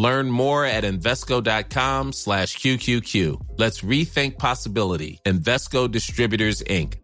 [0.00, 3.58] Learn more at Invesco.com slash QQQ.
[3.58, 5.20] Let's rethink possibility.
[5.26, 6.94] Invesco Distributors, Inc.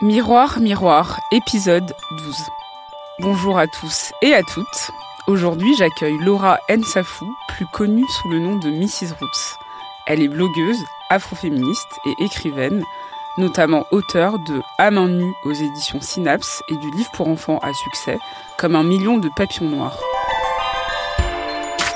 [0.00, 2.36] Miroir, miroir, épisode 12.
[3.20, 4.90] Bonjour à tous et à toutes.
[5.26, 9.12] Aujourd'hui, j'accueille Laura Nsafou, plus connue sous le nom de Mrs.
[9.20, 9.58] Roots.
[10.06, 12.84] Elle est blogueuse, afroféministe et écrivaine,
[13.38, 17.72] notamment auteure de À main nue aux éditions Synapse et du livre pour enfants à
[17.72, 18.18] succès,
[18.58, 19.98] comme un million de papillons noirs.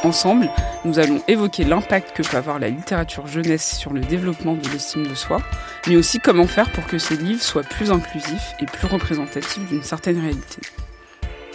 [0.04, 0.48] Ensemble,
[0.84, 5.06] nous allons évoquer l'impact que peut avoir la littérature jeunesse sur le développement de l'estime
[5.06, 5.40] de soi,
[5.88, 9.82] mais aussi comment faire pour que ces livres soient plus inclusifs et plus représentatifs d'une
[9.82, 10.60] certaine réalité.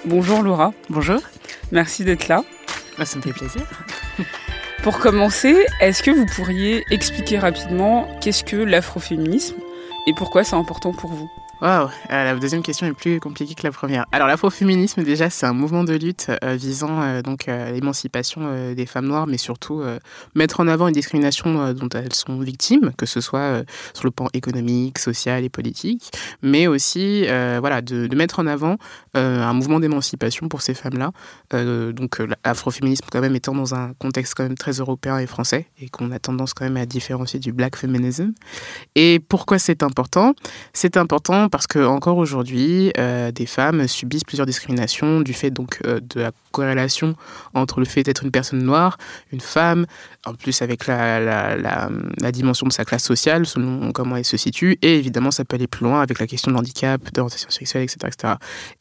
[0.06, 0.74] Bonjour Laura.
[0.90, 1.22] Bonjour.
[1.72, 2.44] Merci d'être là.
[3.00, 3.62] Ah, ça me fait plaisir.
[4.84, 9.56] Pour commencer, est-ce que vous pourriez expliquer rapidement qu'est-ce que l'afroféminisme
[10.06, 11.30] et pourquoi c'est important pour vous?
[11.64, 14.06] Waouh, la deuxième question est plus compliquée que la première.
[14.12, 18.86] Alors l'afroféminisme déjà c'est un mouvement de lutte euh, visant euh, donc euh, l'émancipation des
[18.86, 19.82] femmes noires, mais surtout
[20.36, 24.28] mettre en avant une discrimination dont elles sont victimes, que ce soit sur le plan
[24.34, 28.76] économique, social et politique, mais aussi voilà de, de, mettre en avant
[29.14, 31.12] un mouvement d'émancipation pour ces femmes-là.
[31.94, 35.88] donc l'afroféminisme quand même étant dans un contexte quand même très européen et français et
[35.88, 38.34] qu'on a tendance quand même à différencier du black feminism.
[38.96, 40.34] Et pourquoi c'est important?
[40.74, 45.82] C'est important parce que encore aujourd'hui, euh, des femmes subissent plusieurs discriminations du fait donc
[45.86, 47.16] euh, de la corrélation
[47.54, 48.98] entre le fait d'être une personne noire,
[49.32, 49.86] une femme,
[50.26, 51.90] en plus avec la,
[52.32, 55.68] dimension de sa classe sociale, selon comment elle se situe, et évidemment ça peut aller
[55.68, 58.34] plus loin avec la question de handicap, d'orientation sexuelle, etc., etc.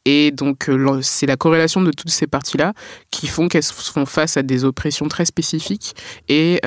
[0.05, 2.73] Et donc euh, c'est la corrélation de toutes ces parties-là
[3.11, 5.93] qui font qu'elles font face à des oppressions très spécifiques
[6.27, 6.59] et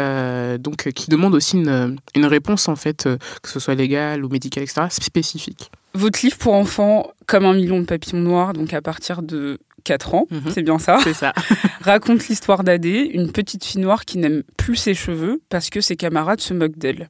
[0.61, 3.09] donc qui demandent aussi une, une réponse en fait,
[3.43, 5.73] que ce soit légale ou médicale, etc., spécifique.
[5.97, 10.15] Votre livre pour enfants, comme un million de papillons noirs, donc à partir de 4
[10.15, 10.43] ans, mhm.
[10.53, 11.33] c'est bien ça C'est ça.
[11.81, 15.97] raconte l'histoire d'Adé, une petite fille noire qui n'aime plus ses cheveux parce que ses
[15.97, 17.09] camarades se moquent d'elle.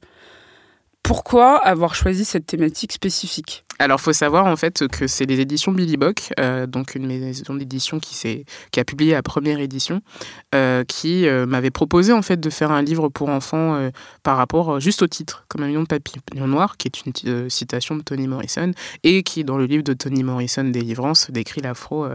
[1.03, 3.65] Pourquoi avoir choisi cette thématique spécifique?
[3.79, 7.53] Alors, faut savoir en fait que c'est les éditions Billy Bock, euh, donc une maison
[7.53, 10.01] d'édition qui, qui a publié la première édition,
[10.55, 13.89] euh, qui euh, m'avait proposé en fait de faire un livre pour enfants
[14.23, 17.95] par rapport juste au titre, comme un million de papillons noirs, qui est une citation
[17.95, 18.71] de Toni Morrison,
[19.03, 22.07] et qui, dans le livre de Toni Morrison, Délivrance, décrit l'afro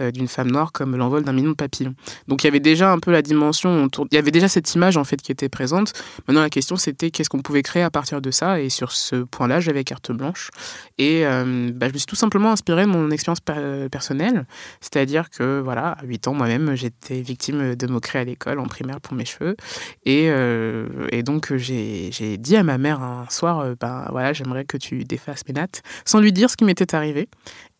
[0.00, 1.94] d'une femme noire comme l'envol d'un million de papillons.
[2.28, 4.96] Donc, il y avait déjà un peu la dimension, il y avait déjà cette image
[4.96, 5.92] en fait qui était présente.
[6.26, 9.16] Maintenant, la question c'était qu'est-ce qu'on pouvait créer à partir de ça, et sur ce
[9.16, 10.50] point-là, j'avais carte blanche.
[10.98, 13.40] Et et euh, bah, je me suis tout simplement inspirée de mon expérience
[13.90, 14.46] personnelle.
[14.80, 19.00] C'est-à-dire que, voilà, à 8 ans, moi-même, j'étais victime de moqueries à l'école en primaire
[19.00, 19.56] pour mes cheveux.
[20.04, 20.86] Et, euh,
[21.22, 25.54] donc, j'ai dit à ma mère un soir, ben voilà, j'aimerais que tu défasses mes
[25.54, 27.28] nattes, sans lui dire ce qui m'était arrivé.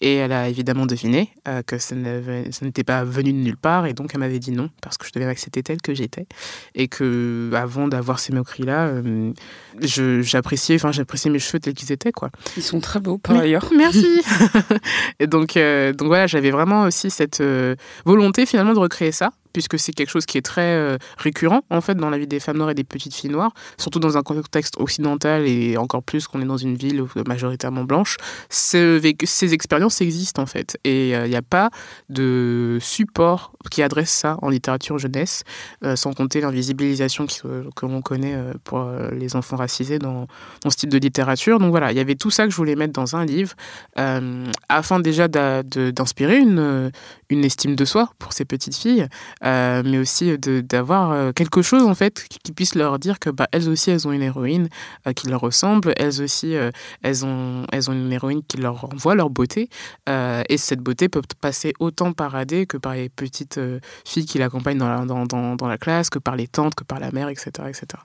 [0.02, 3.92] Et elle a évidemment deviné euh, que ça n'était pas venu de nulle part, et
[3.92, 6.26] donc elle m'avait dit non, parce que je devais accepter telle que j'étais.
[6.74, 9.32] Et que avant d'avoir ces moqueries-là, euh,
[9.80, 10.90] j'appréciais enfin,
[11.26, 12.12] mes cheveux tels qu'ils étaient.
[12.12, 12.30] Quoi.
[12.56, 13.68] Ils sont très beaux, par ailleurs.
[13.76, 14.22] Merci
[15.20, 17.42] Et donc, euh, donc voilà, j'avais vraiment aussi cette
[18.04, 21.80] volonté finalement de recréer ça puisque c'est quelque chose qui est très euh, récurrent en
[21.80, 24.22] fait dans la vie des femmes noires et des petites filles noires, surtout dans un
[24.22, 28.16] contexte occidental et encore plus qu'on est dans une ville majoritairement blanche.
[28.48, 31.70] Ces, ces expériences existent en fait et euh, il n'y a pas
[32.08, 35.44] de support qui adresse ça en littérature jeunesse,
[35.84, 40.26] euh, sans compter l'invisibilisation que l'on connaît pour les enfants racisés dans,
[40.64, 41.58] ce type de littérature.
[41.58, 43.54] Donc voilà, il y avait tout ça que je voulais mettre dans un livre
[44.68, 46.90] afin déjà d'inspirer une,
[47.30, 49.06] une estime de soi pour ces petites filles.
[49.44, 53.46] Euh, mais aussi d'avoir euh, quelque chose en fait qui puisse leur dire que bah,
[53.52, 54.68] elles aussi elles ont une héroïne
[55.06, 56.54] euh, qui leur ressemble, elles aussi
[57.02, 59.68] elles ont elles ont une héroïne qui leur renvoie leur beauté
[60.08, 63.60] et cette beauté peut passer autant par Adé que par les petites
[64.04, 66.98] filles qui l'accompagnent dans la, dans, dans la classe, que par les tantes, que par
[66.98, 68.02] la mère, etc., etc.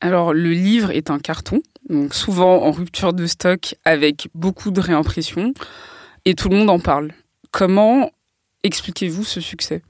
[0.00, 4.80] Alors le livre est un carton, donc souvent en rupture de stock avec beaucoup de
[4.80, 5.54] réimpression
[6.24, 7.12] et tout le monde en parle.
[7.50, 8.10] Comment
[8.62, 9.82] expliquez-vous ce succès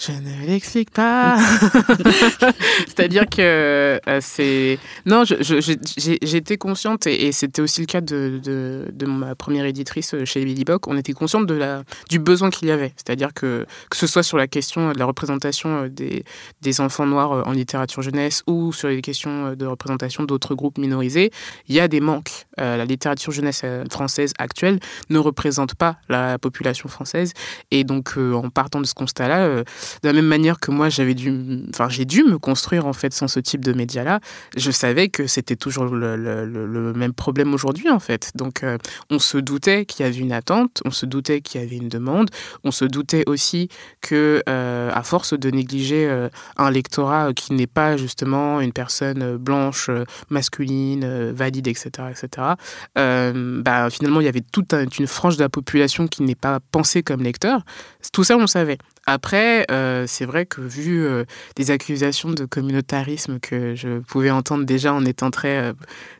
[0.00, 1.36] Je ne l'explique pas.
[2.88, 4.78] C'est-à-dire que euh, c'est.
[5.04, 10.42] Non, j'étais consciente, et, c'était aussi le cas de, de, ma première éditrice euh, chez
[10.42, 12.94] Billy Bock, on était consciente de la, du besoin qu'il y avait.
[12.96, 16.24] C'est-à-dire que, que ce soit sur la question de la représentation euh, des,
[16.62, 21.30] des enfants noirs en littérature jeunesse ou sur les questions de représentation d'autres groupes minorisés,
[21.68, 22.46] il y a des manques.
[22.56, 24.80] la littérature jeunesse française actuelle
[25.10, 27.32] ne représente pas la population française.
[27.70, 29.64] Et donc, en partant de ce constat-là,
[30.02, 33.12] de la même manière que moi, j'avais dû, enfin, j'ai dû me construire en fait
[33.12, 34.20] sans ce type de média-là.
[34.56, 38.30] Je savais que c'était toujours le, même problème aujourd'hui en fait.
[38.34, 38.78] Donc, euh,
[39.10, 41.88] on se doutait qu'il y avait une attente, on se doutait qu'il y avait une
[41.88, 42.30] demande,
[42.64, 43.68] on se doutait aussi
[44.00, 49.36] que, euh, à force de négliger euh, un lectorat qui n'est pas justement une personne
[49.36, 49.90] blanche,
[50.30, 52.48] masculine, valide, etc., etc.
[52.94, 57.02] bah, finalement, il y avait toute une frange de la population qui n'est pas pensée
[57.02, 57.64] comme lecteur.
[58.12, 58.78] Tout ça, on savait.
[59.06, 61.24] Après, euh, c'est vrai que vu euh,
[61.56, 65.72] des accusations de communautarisme que je pouvais entendre déjà en étant très euh,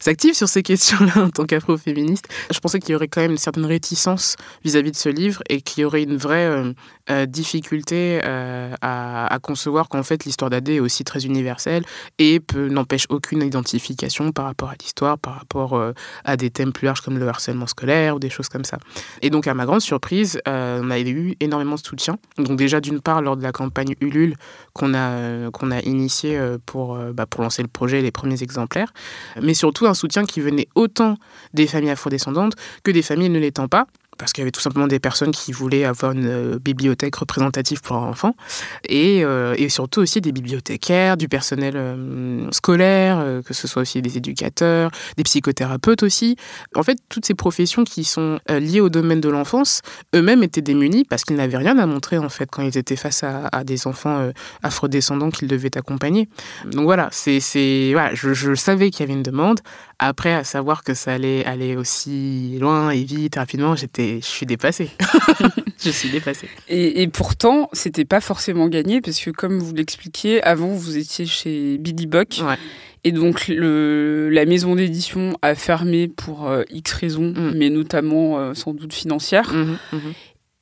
[0.07, 3.39] active sur ces questions-là en tant qu'afroféministe, je pensais qu'il y aurait quand même une
[3.39, 6.75] certaine réticence vis-à-vis de ce livre et qu'il y aurait une vraie
[7.27, 11.85] difficulté à, concevoir qu'en fait l'histoire d'Adé est aussi très universelle
[12.19, 15.81] et n'empêche aucune identification par rapport à l'histoire, par rapport
[16.25, 18.79] à des thèmes plus larges comme le harcèlement scolaire ou des choses comme ça.
[19.23, 22.19] Et donc, à ma grande surprise, on a eu énormément de soutien.
[22.39, 24.37] Donc déjà d'une part lors de la campagne Ulule
[24.73, 28.43] qu'on a, euh, a initiée euh, pour, euh, bah, pour lancer le projet, les premiers
[28.43, 28.93] exemplaires,
[29.41, 31.17] mais surtout un soutien qui venait autant
[31.55, 33.87] des familles afrodescendantes que des familles ne l'étant pas
[34.21, 37.81] parce qu'il y avait tout simplement des personnes qui voulaient avoir une euh, bibliothèque représentative
[37.81, 38.37] pour leurs enfants,
[38.87, 44.03] et, euh, et, surtout aussi des bibliothécaires, du personnel euh, scolaire, que ce soit aussi
[44.03, 46.37] des éducateurs, des psychothérapeutes aussi.
[46.77, 49.81] En fait, toutes ces professions qui sont liées au domaine de l'enfance,
[50.15, 53.23] eux-mêmes étaient démunis parce qu'ils n'avaient rien à montrer en fait quand ils étaient face
[53.23, 54.31] à, à des enfants
[54.63, 56.29] afrodescendants qu'ils devaient accompagner.
[56.67, 57.41] Donc voilà, c'est,
[57.93, 59.61] voilà, je, je savais qu'il y avait une demande.
[60.03, 64.47] Après, à savoir que ça allait aller aussi loin et vite, rapidement, j'étais, je suis
[64.47, 64.89] dépassée.
[65.79, 66.49] je suis dépassée.
[66.69, 71.27] Et, et pourtant, c'était pas forcément gagné parce que, comme vous l'expliquiez, avant, vous étiez
[71.27, 72.41] chez Billy Buck.
[73.05, 77.53] Et donc, le, la maison d'édition a fermé pour euh, X raisons, mm.
[77.57, 79.53] mais notamment euh, sans doute financières.
[79.55, 80.13] Mm-hmm, mm-hmm.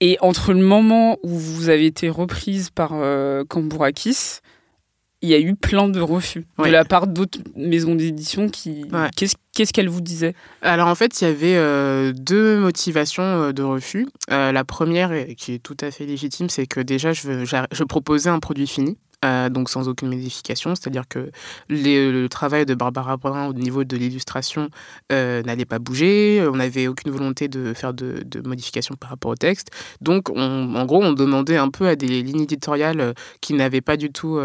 [0.01, 4.41] Et entre le moment où vous avez été reprise par euh, Cambourakis,
[5.21, 8.85] il y a eu plein de refus de la part d'autres maisons d'édition qui.
[9.17, 13.65] Qu'est-ce qu'elle vous disait Alors en fait, il y avait euh, deux motivations euh, de
[13.65, 14.07] refus.
[14.31, 18.31] Euh, la première, qui est tout à fait légitime, c'est que déjà, je, je proposais
[18.31, 18.97] un produit fini.
[19.25, 20.77] Euh, donc sans aucune modification.
[20.77, 21.33] C'est-à-dire que
[21.69, 24.69] le travail de Barbara Brun au niveau de l'illustration
[25.11, 29.33] euh, n'allait pas bouger, on n'avait aucune volonté de faire de, de modifications par rapport
[29.33, 29.71] au texte.
[30.01, 33.97] Donc on, en gros, on demandait un peu à des lignes éditoriales qui n'avaient pas
[33.97, 34.39] du tout,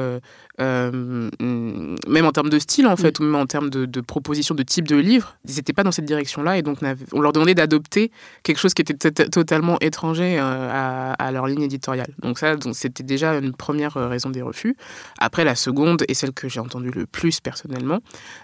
[0.59, 4.63] même en termes de style en fait, ou même en termes de, de proposition de
[4.63, 6.79] type de livre, ils n'étaient pas dans cette direction-là et donc
[7.11, 8.11] on, leur demandait d'adopter
[8.43, 12.13] quelque chose qui était totalement étranger à, à, leur ligne éditoriale.
[12.21, 14.75] Donc ça, c'était déjà une première raison des refus.
[15.17, 17.99] Après, la seconde est celle que j'ai entendue le plus personnellement,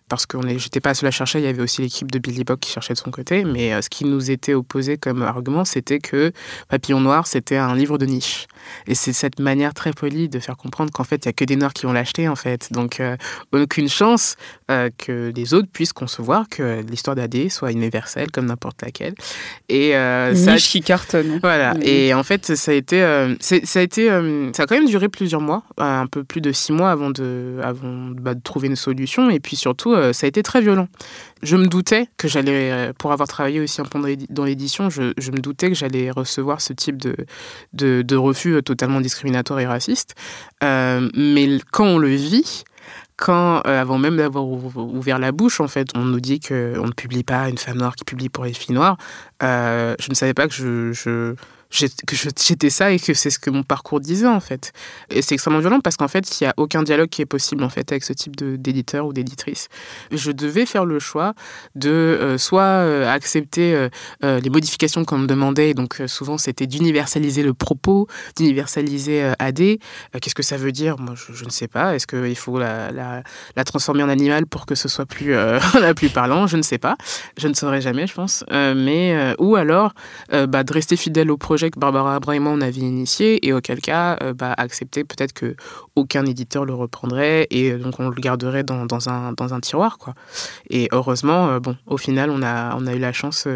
[0.07, 2.71] parce que j'étais pas à chercher, il y avait aussi l'équipe de Billy Bock qui
[2.71, 6.31] cherchait de son côté, mais euh, ce qui nous était opposé comme argument, c'était que
[6.67, 8.47] Papillon Noir, c'était un livre de niche.
[8.88, 11.45] Et c'est cette manière très polie de faire comprendre qu'en fait, il y a que
[11.45, 12.72] des Noirs qui vont l'acheter, en fait.
[12.72, 13.16] Donc, euh,
[13.51, 14.36] aucune chance
[14.72, 19.13] euh, que les autres puissent concevoir que l'histoire d'AD soit universelle comme n'importe laquelle.
[19.68, 21.40] Et ça, niche qui cartonne.
[21.42, 21.74] Voilà.
[21.81, 23.00] Et en fait, ça a été,
[23.39, 24.08] ça a été,
[24.53, 27.60] ça a quand même duré plusieurs mois, un peu plus de six mois avant de,
[27.63, 29.29] avant, bah, de trouver une solution.
[29.29, 30.88] Et puis surtout, euh, ça a été très violent.
[31.41, 35.01] Je me doutais que j'allais, euh, pour avoir travaillé aussi un peu dans l'édition, je,
[35.01, 37.15] me doutais que j'allais recevoir ce type de,
[37.74, 40.15] de, refus euh, totalement discriminatoire et raciste.
[40.62, 42.63] mais quand on le vit,
[43.15, 47.24] quand, avant même d'avoir ouvert la bouche, en fait, on nous dit qu'on ne publie
[47.24, 48.98] pas une femme noire qui publie pour les filles noires,
[49.41, 51.36] je ne savais pas que je,
[51.72, 54.74] j'étais ça et que c'est ce que mon parcours disait en fait.
[55.12, 57.63] Et c'est extrêmement violent parce qu'en fait, il n'y a aucun dialogue qui est possible
[57.63, 59.67] en fait avec ce type d'éditeur ou d'éditrice.
[60.12, 61.34] Je devais faire le choix
[61.75, 63.75] de euh, soit euh, accepter
[64.24, 69.77] euh, les modifications qu'on me demandait, donc souvent c'était d'universaliser le propos, d'universaliser AD.
[70.22, 70.98] Qu'est-ce que ça veut dire?
[70.98, 71.96] Moi, je, ne sais pas.
[71.96, 73.24] Est-ce qu'il faut la,
[73.65, 75.36] transformer en animal pour que ce soit plus,
[75.96, 76.48] plus parlant?
[76.48, 76.98] Je ne sais pas.
[77.38, 78.43] Je ne saurais jamais, je pense.
[78.50, 79.93] mais ou alors
[80.31, 84.53] bah, de rester fidèle au projet que Barbara on avait initié et auquel cas bah,
[84.57, 85.55] accepter peut-être que
[85.95, 90.13] aucun éditeur le reprendrait et donc on le garderait dans, un, tiroir quoi.
[90.69, 93.48] Et heureusement, bon, au final on a, eu la chance,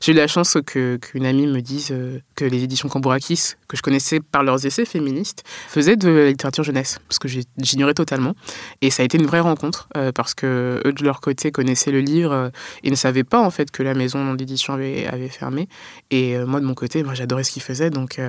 [0.00, 1.94] j'ai eu la chance que qu'une amie me dise
[2.34, 6.64] que les éditions Cambourakis, que je connaissais par leurs essais féministes, faisaient de la littérature
[6.64, 8.34] jeunesse parce que j'ignorais totalement
[8.80, 12.00] et ça a été une vraie rencontre parce que eux de leur côté connaissaient le
[12.00, 12.50] livre
[12.82, 15.68] et ne savaient pas en fait que la maison d'édition avait fermé
[16.10, 18.20] et moi de mon côté, moi j'adorais ce qu'ils faisaient donc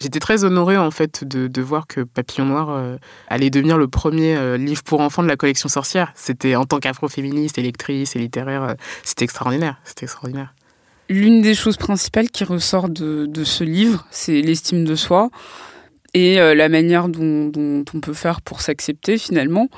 [0.00, 4.36] j'étais très honorée en fait de, de voir que Papillon Noir allait devenir le premier
[4.36, 6.12] euh, livre pour enfants de la collection sorcière.
[6.14, 9.80] C'était en tant qu'afroféministe, électrice et littéraire, euh, c'était extraordinaire.
[9.84, 10.54] C'était extraordinaire.
[11.08, 15.30] L'une des choses principales qui ressort de, ce livre, c'est l'estime de soi
[16.14, 17.50] et euh, la manière dont,
[17.94, 19.68] on peut faire pour s'accepter finalement.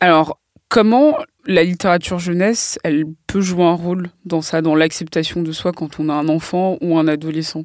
[0.00, 5.52] Alors, comment la littérature jeunesse, elle peut jouer un rôle dans ça, dans l'acceptation de
[5.52, 7.64] soi quand on a un enfant ou un adolescent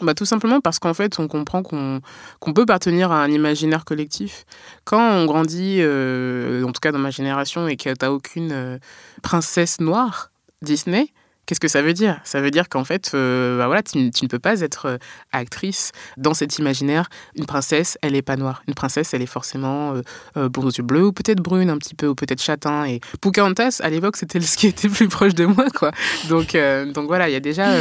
[0.00, 4.44] bah, tout simplement parce qu'en fait, on comprend qu'on peut appartenir à un imaginaire collectif.
[4.84, 8.50] Quand on grandit, euh, en tout cas dans ma génération, et que tu n'as aucune
[8.52, 8.78] euh,
[9.22, 11.08] princesse noire Disney,
[11.46, 12.20] Qu'est-ce que ça veut dire?
[12.24, 14.98] Ça veut dire qu'en fait, euh, bah voilà, tu, ne peux pas être euh,
[15.32, 17.08] actrice dans cet imaginaire.
[17.36, 18.62] Une princesse, elle n'est pas noire.
[18.66, 19.94] Une princesse, elle est forcément
[20.36, 22.86] euh, aux yeux bleus ou peut-être brune un petit peu ou peut-être châtain.
[22.86, 25.90] Et Pocahontas, à l'époque, c'était ce qui était plus proche de moi, quoi.
[26.28, 26.56] Donc,
[26.94, 27.72] donc voilà, il y a déjà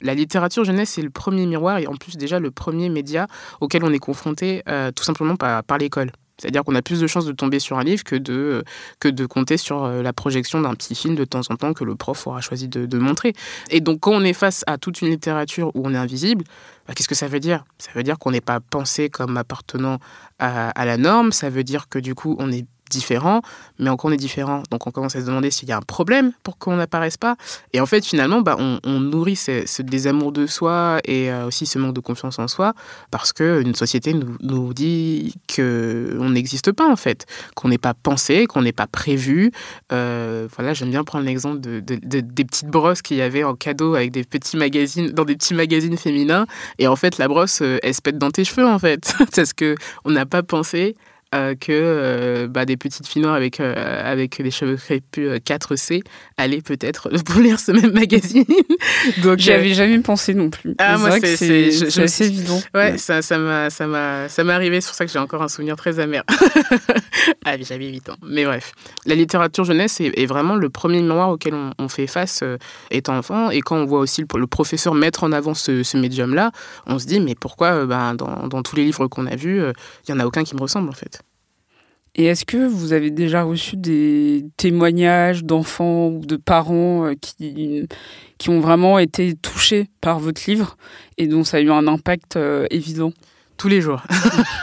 [0.00, 3.26] la littérature jeunesse, c'est le premier miroir et en plus déjà le premier média
[3.60, 4.62] auquel on est confronté
[4.94, 6.10] tout simplement par l'école.
[6.42, 8.64] C'est-à-dire qu'on a plus de chances de tomber sur un livre que de,
[8.98, 11.84] que de compter sur euh, la projection d'un petit film de temps en temps que
[11.84, 13.32] le prof aura choisi de, montrer.
[13.70, 16.44] Et donc quand on est face à toute une littérature où on est invisible,
[16.88, 17.64] bah, qu'est-ce que ça veut dire?
[17.78, 19.98] Ça veut dire qu'on n'est pas pensé comme appartenant
[20.40, 23.42] à, à, la norme, ça veut dire que du coup on est différent,
[23.78, 24.62] mais encore on est différent.
[24.70, 27.36] Donc on commence à se demander s'il y a un problème pour qu'on n'apparaisse pas.
[27.72, 31.78] Et en fait, finalement, bah, on, nourrit ce, désamour de soi et euh, aussi ce
[31.78, 32.74] manque de confiance en soi
[33.10, 38.46] parce qu'une société nous, nous dit qu'on n'existe pas en fait, qu'on n'est pas pensé,
[38.46, 39.50] qu'on n'est pas prévu.
[39.92, 43.94] Euh, voilà, j'aime bien prendre l'exemple de, des petites brosses qu'il y avait en cadeau
[43.94, 46.46] avec des petits magazines, dans des petits magazines féminins.
[46.78, 49.52] Et en fait, la brosse, euh, elle se pète dans tes cheveux en fait, parce
[49.52, 50.96] qu'on n'a pas pensé
[51.34, 53.74] euh, que euh, bah, des petites filles noires avec, euh,
[54.04, 56.02] avec des cheveux crépus 4C
[56.36, 57.08] allaient peut-être
[57.40, 58.44] lire ce même magazine.
[59.22, 60.74] Donc j'avais jamais pensé non plus.
[60.76, 62.60] Ah, moi, c'est assez évident.
[62.74, 65.42] Ouais, ça ça m'a ça m'a ça m'est arrivé, c'est pour ça que j'ai encore
[65.42, 66.22] un souvenir très amer.
[67.46, 68.16] ah, j'avais 8 ans.
[68.22, 68.72] Mais bref,
[69.06, 72.44] la littérature jeunesse est, vraiment le premier miroir auquel on, fait face
[72.90, 73.50] étant enfant.
[73.50, 76.52] Et quand on voit aussi le, professeur mettre en avant ce, ce médium-là,
[76.86, 80.12] on se dit, mais pourquoi ben, dans, dans tous les livres qu'on a vus, il
[80.12, 81.21] n'y en a aucun qui me ressemble en fait
[82.14, 87.88] et est-ce que vous avez déjà reçu des témoignages d'enfants ou de parents euh, qui,
[88.36, 90.76] qui ont vraiment été touchés par votre livre
[91.16, 93.12] et dont ça a eu un impact euh, évident?
[93.56, 94.02] Tous les jours.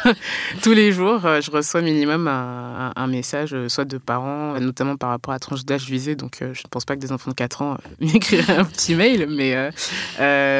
[0.62, 5.12] Tous les jours, euh, je reçois minimum un, message, euh, soit de parents, notamment par
[5.12, 6.16] rapport à la tranche d'âge visée.
[6.16, 9.28] Donc, je ne pense pas que des enfants de 4 ans m'écriraient un petit mail.
[9.30, 9.70] Mais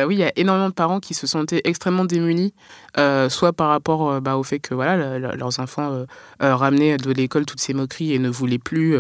[0.06, 2.54] oui, il y a énormément de parents qui se sentaient extrêmement démunis,
[2.96, 6.06] soit par rapport bah, au fait que voilà, leurs enfants
[6.40, 8.98] ramenaient de l'école toutes ces moqueries et ne voulaient plus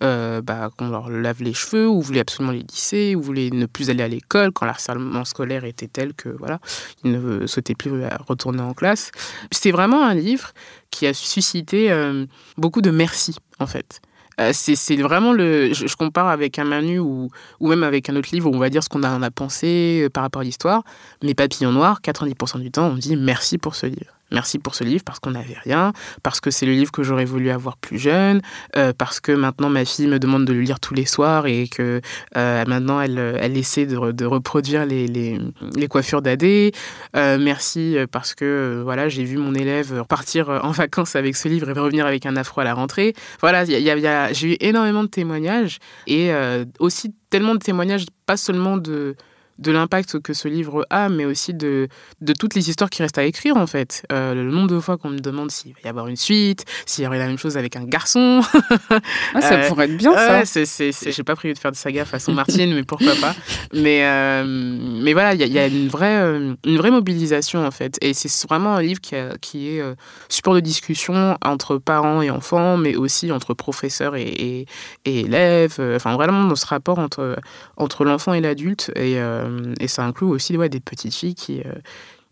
[0.00, 3.90] bah, qu'on leur lave les cheveux, ou voulaient absolument les lisser, ou voulaient ne plus
[3.90, 6.60] aller à l'école quand l'harcèlement scolaire était tel que voilà,
[7.04, 7.92] ils ne souhaitaient plus
[8.26, 9.12] retourner en classe
[9.50, 10.52] c'est vraiment un livre
[10.90, 14.00] qui a suscité euh, beaucoup de merci, en fait.
[14.40, 15.72] Euh, c'est vraiment le.
[15.72, 17.28] Je, compare avec un Manu ou,
[17.60, 20.02] ou même avec un autre livre où on va dire ce qu'on a, a pensé
[20.04, 20.82] euh, par rapport à l'histoire.
[21.22, 24.12] Mais Papillon Noir, 90% du temps, on dit merci pour ce livre.
[24.32, 27.24] Merci pour ce livre parce qu'on n'avait rien, parce que c'est le livre que j'aurais
[27.24, 28.40] voulu avoir plus jeune,
[28.76, 31.68] euh, parce que maintenant ma fille me demande de le lire tous les soirs et
[31.68, 32.00] que
[32.36, 35.38] euh, maintenant elle, elle essaie de, reproduire les, les,
[35.76, 36.72] les coiffures d'Adé.
[37.16, 41.68] Euh, merci parce que voilà j'ai vu mon élève partir en vacances avec ce livre
[41.68, 43.14] et revenir avec un afro à la rentrée.
[43.40, 46.30] Voilà, y y a, j'ai eu énormément de témoignages et
[46.78, 49.16] aussi tellement de témoignages, pas seulement de
[49.58, 51.88] de l'impact que ce livre a, mais aussi de,
[52.20, 54.04] de toutes les histoires qui restent à écrire, en fait.
[54.12, 57.04] Euh, le nombre de fois qu'on me demande s'il va y avoir une suite, s'il
[57.04, 58.42] y aurait la même chose avec un garçon.
[59.34, 60.44] ah, ça euh, pourrait être bien, ça.
[60.44, 63.34] c'est, c'est, J'ai pas prévu de faire de saga façon Martine, mais pourquoi pas.
[63.72, 66.18] Mais, euh, mais voilà, il y, a, une, vraie,
[66.64, 67.98] une vraie mobilisation, en fait.
[68.00, 69.82] Et c'est vraiment un livre qui, qui est
[70.28, 74.66] support de discussion entre parents et enfants, mais aussi entre professeurs et, et,
[75.04, 75.80] et élèves.
[75.96, 77.36] Enfin, vraiment, dans ce rapport entre,
[77.76, 78.90] entre l'enfant et l'adulte.
[78.96, 79.41] Et euh,
[79.80, 81.72] et ça inclut aussi des petites filles qui, euh,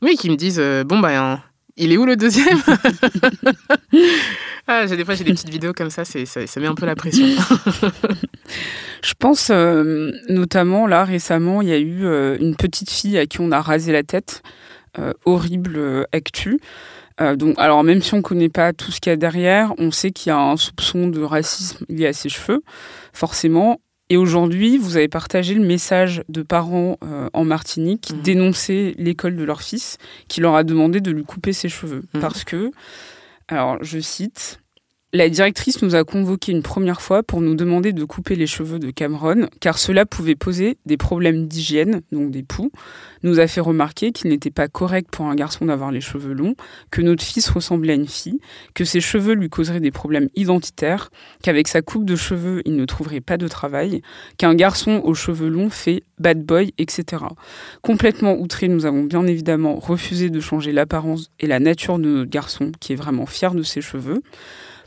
[0.02, 1.42] oui, qui me disent euh, Bon, ben,
[1.76, 2.58] il est où le deuxième
[4.66, 6.94] ah, Des fois, j'ai des petites vidéos comme ça, ça, ça met un peu la
[6.94, 7.26] pression.
[9.02, 9.50] Je pense
[10.28, 12.04] notamment, là, récemment, il y a eu
[12.38, 14.42] une petite fille à qui on a rasé la tête.
[15.24, 16.60] horrible actu.
[17.36, 19.90] donc, alors même si on ne connaît pas tout ce qu'il y a derrière, on
[19.90, 22.62] sait qu'il y a un soupçon de racisme lié à ses cheveux,
[23.14, 23.80] forcément.
[24.10, 26.98] Et aujourd'hui, vous avez partagé le message de parents
[27.32, 28.22] en Martinique qui mhm.
[28.22, 29.98] dénonçaient l'école de leur fils,
[30.28, 32.02] qui leur a demandé de lui couper ses cheveux.
[32.14, 32.20] Mhm.
[32.20, 32.72] Parce que,
[33.48, 34.60] alors je cite,
[35.12, 38.78] la directrice nous a convoqués une première fois pour nous demander de couper les cheveux
[38.78, 42.70] de Cameron, car cela pouvait poser des problèmes d'hygiène, donc des poux.
[43.24, 46.54] Nous a fait remarquer qu'il n'était pas correct pour un garçon d'avoir les cheveux longs,
[46.92, 48.38] que notre fils ressemblait à une fille,
[48.74, 51.10] que ses cheveux lui causeraient des problèmes identitaires,
[51.42, 54.02] qu'avec sa coupe de cheveux, il ne trouverait pas de travail,
[54.38, 57.24] qu'un garçon aux cheveux longs fait bad boy, etc.
[57.82, 62.30] Complètement outrés, nous avons bien évidemment refusé de changer l'apparence et la nature de notre
[62.30, 64.22] garçon, qui est vraiment fier de ses cheveux.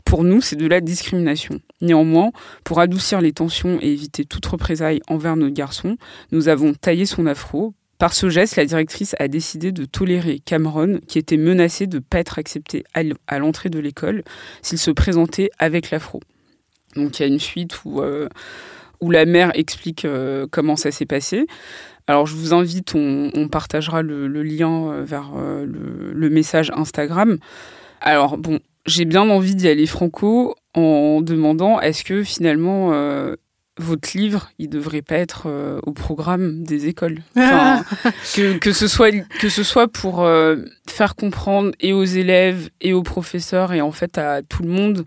[0.04, 1.60] Pour nous, c'est de la discrimination.
[1.80, 2.30] Néanmoins,
[2.62, 5.96] pour adoucir les tensions et éviter toute représaille envers notre garçon,
[6.30, 7.74] nous avons taillé son afro.
[7.98, 12.02] Par ce geste, la directrice a décidé de tolérer Cameron, qui était menacé de ne
[12.02, 14.22] pas être accepté à l'entrée de l'école
[14.62, 16.20] s'il se présentait avec l'afro.
[16.96, 18.28] Donc il y a une suite où, euh,
[19.00, 21.46] où la mère explique euh, comment ça s'est passé.
[22.06, 27.38] Alors je vous invite, on, partagera le, lien euh, vers le, le, message Instagram.
[28.00, 33.36] Alors bon, j'ai bien envie d'y aller franco en demandant est-ce que finalement euh,
[33.78, 37.22] votre livre, il devrait pas être euh, au programme des écoles?
[37.34, 40.56] que, que, ce soit que ce soit pour euh,
[40.88, 45.04] faire comprendre et aux élèves et aux professeurs et en fait à tout le monde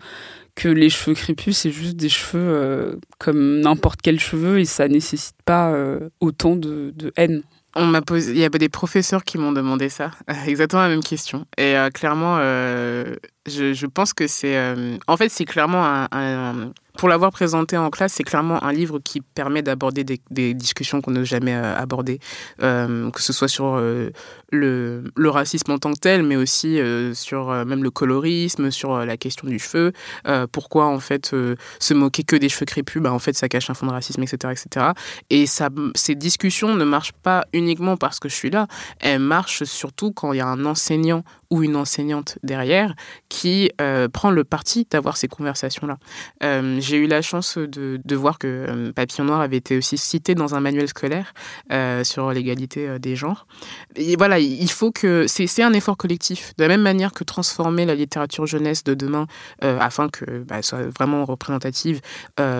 [0.54, 5.36] que les cheveux crépus c'est juste des cheveux comme n'importe quel cheveu et ça nécessite
[5.44, 5.72] pas
[6.20, 7.42] autant de, de haine.
[7.74, 10.10] On m'a posé, il y a des professeurs qui m'ont demandé ça,
[10.46, 11.44] exactement la même question.
[11.58, 14.58] Et clairement, je, je, pense que c'est.
[15.06, 19.20] en fait, c'est clairement un, pour l'avoir présenté en classe, c'est clairement un livre qui
[19.20, 22.18] permet d'aborder des, discussions qu'on n'a jamais euh, abordées,
[22.60, 24.10] euh, que ce soit sur euh,
[24.50, 26.80] le, racisme en tant que tel, mais aussi
[27.14, 29.92] sur même le colorisme, sur la question du cheveu.
[30.50, 31.34] pourquoi, en fait,
[31.78, 34.22] se moquer que des cheveux crépus, bah, en fait, ça cache un fond de racisme,
[34.22, 34.52] etc.
[34.52, 34.86] etc.
[35.30, 38.66] Et ça, ces discussions ne marchent pas uniquement parce que je suis là,
[39.00, 42.94] elles marchent surtout quand il y a un enseignant ou une enseignante derrière
[43.28, 43.70] qui
[44.12, 45.98] prend le parti d'avoir ces conversations-là
[46.88, 50.34] j'ai eu la chance de, de voir que euh, Papillon Noir avait été aussi cité
[50.34, 51.34] dans un manuel scolaire
[51.70, 53.46] euh, sur l'égalité euh, des genres.
[53.94, 55.26] Et voilà, il faut que.
[55.28, 56.54] C'est un effort collectif.
[56.56, 59.26] De la même manière que transformer la littérature jeunesse de demain
[59.60, 62.00] afin que bah, soit vraiment représentative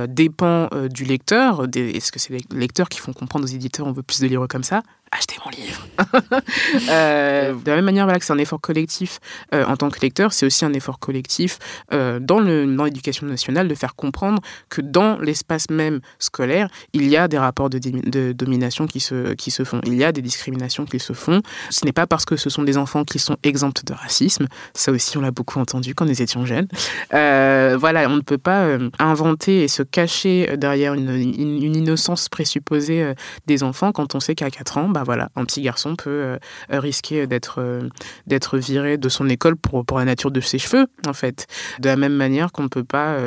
[0.09, 1.67] dépend du lecteur.
[1.75, 4.47] Est-ce que c'est les lecteurs qui font comprendre aux éditeurs on veut plus de livres
[4.47, 4.83] comme ça?
[5.11, 5.87] Achetez mon livre.
[6.91, 9.21] euh, de la même manière voilà, que c'est un effort collectif
[9.55, 11.59] euh, en tant que lecteur, c'est aussi un effort collectif
[11.93, 17.29] euh, dans l'éducation nationale de faire comprendre que dans l'espace même scolaire, il y a
[17.29, 21.43] des rapports de, domination qui se, font, il y a des discriminations qui se font.
[21.71, 24.93] Ce n'est pas parce que ce sont des enfants qui sont exempts de racisme, ça
[24.93, 26.69] aussi on l'a beaucoup entendu quand nous étions jeunes.
[27.11, 28.67] Voilà, on ne peut pas
[28.99, 33.13] inventer et se cacher derrière une, innocence présupposée
[33.47, 36.39] des enfants quand on sait qu'à 4 ans, bah voilà, un petit garçon peut euh,
[36.73, 37.89] euh, risquer d'être euh,
[38.27, 41.47] d'être viré de son école pour, pour la nature de ses cheveux, en fait.
[41.81, 43.19] De la même manière qu'on ne peut pas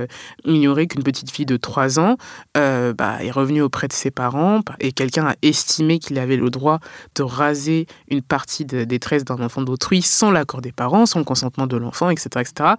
[0.45, 2.17] ignorer qu'une petite fille de 3 ans
[2.55, 6.79] bah, est revenue auprès de ses parents et quelqu'un a estimé qu'il avait le droit
[7.15, 11.19] de raser une partie de, des tresses d'un enfant d'autrui sans l'accord des parents, sans
[11.19, 12.69] le consentement de l'enfant, etc., etc.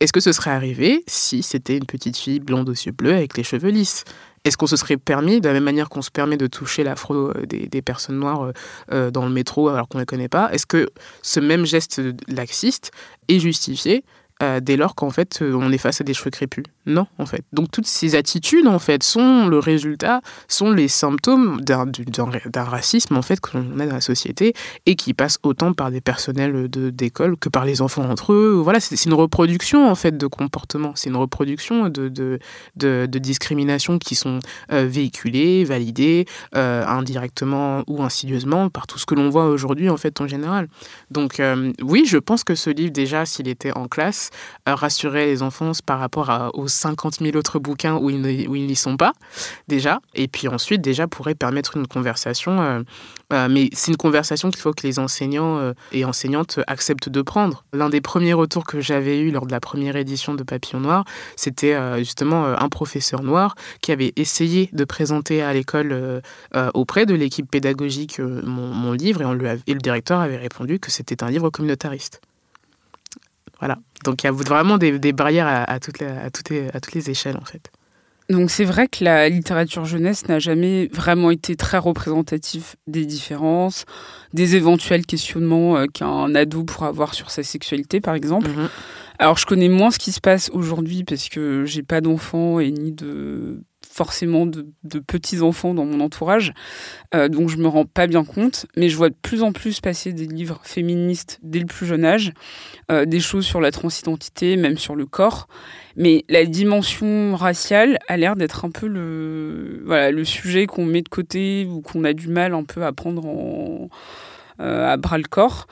[0.00, 3.36] Est-ce que ce serait arrivé si c'était une petite fille blonde aux yeux bleus avec
[3.36, 4.04] les cheveux lisses?
[4.44, 7.14] Est-ce qu'on se serait permis, de la même manière qu'on se permet de toucher l'afro
[7.14, 8.52] euh, des, personnes noires euh,
[8.92, 10.88] euh, dans le métro alors qu'on ne les connaît pas, est-ce que
[11.22, 12.90] ce même geste laxiste
[13.28, 14.04] est justifié
[14.62, 17.44] dès lors qu'en fait on est face à des cheveux crépus non, en fait.
[17.52, 23.22] Donc toutes ces attitudes, en fait, sont le résultat, sont les symptômes d'un racisme, en
[23.22, 24.54] fait, que l'on a dans la société
[24.86, 28.52] et qui passe autant par des personnels d'école que par les enfants entre eux.
[28.52, 30.92] Voilà, c'est une reproduction, en fait, de comportements.
[30.94, 32.38] C'est une reproduction de, de,
[32.76, 34.38] de, discriminations qui sont
[34.72, 36.26] euh, véhiculées, validées,
[36.56, 40.68] euh, indirectement ou insidieusement par tout ce que l'on voit aujourd'hui, en fait, en général.
[41.10, 44.29] Donc, euh, oui, je pense que ce livre, déjà, s'il était en classe,
[44.66, 49.12] rassurait les enfants par rapport aux 50 000 autres bouquins où ils n'y sont pas,
[49.68, 50.00] déjà.
[50.14, 52.60] Et puis ensuite, déjà, pourrait permettre une conversation.
[52.60, 52.82] Euh,
[53.32, 57.22] euh, mais c'est une conversation qu'il faut que les enseignants euh, et enseignantes acceptent de
[57.22, 57.64] prendre.
[57.72, 61.04] L'un des premiers retours que j'avais eu lors de la première édition de Papillon Noir,
[61.36, 66.22] c'était justement un professeur noir qui avait essayé de présenter à l'école
[66.74, 71.30] auprès de l'équipe pédagogique mon, livre et, et le directeur avait répondu que c'était un
[71.30, 72.20] livre communautariste.
[73.60, 73.78] Voilà.
[74.04, 76.94] Donc il y a vraiment des, barrières à, toutes les, à, toutes les, à toutes
[76.94, 77.70] les échelles en fait.
[78.30, 83.84] Donc c'est vrai que la littérature jeunesse n'a jamais vraiment été très représentative des différences,
[84.32, 88.48] des éventuels questionnements euh, qu'un ado pourra avoir sur sa sexualité par exemple.
[88.48, 88.68] Mhm.
[89.18, 92.70] Alors je connais moins ce qui se passe aujourd'hui parce que j'ai pas d'enfants et
[92.70, 93.62] ni de
[94.00, 94.64] forcément de,
[95.06, 96.54] petits-enfants dans mon entourage,
[97.14, 99.82] euh, donc je me rends pas bien compte, mais je vois de plus en plus
[99.82, 102.32] passer des livres féministes dès le plus jeune âge,
[102.90, 105.48] euh, des choses sur la transidentité, même sur le corps,
[105.96, 111.02] mais la dimension raciale a l'air d'être un peu le, voilà, le sujet qu'on met
[111.02, 113.90] de côté ou qu'on a du mal un peu à prendre en...
[114.60, 115.66] Euh, à bras le corps.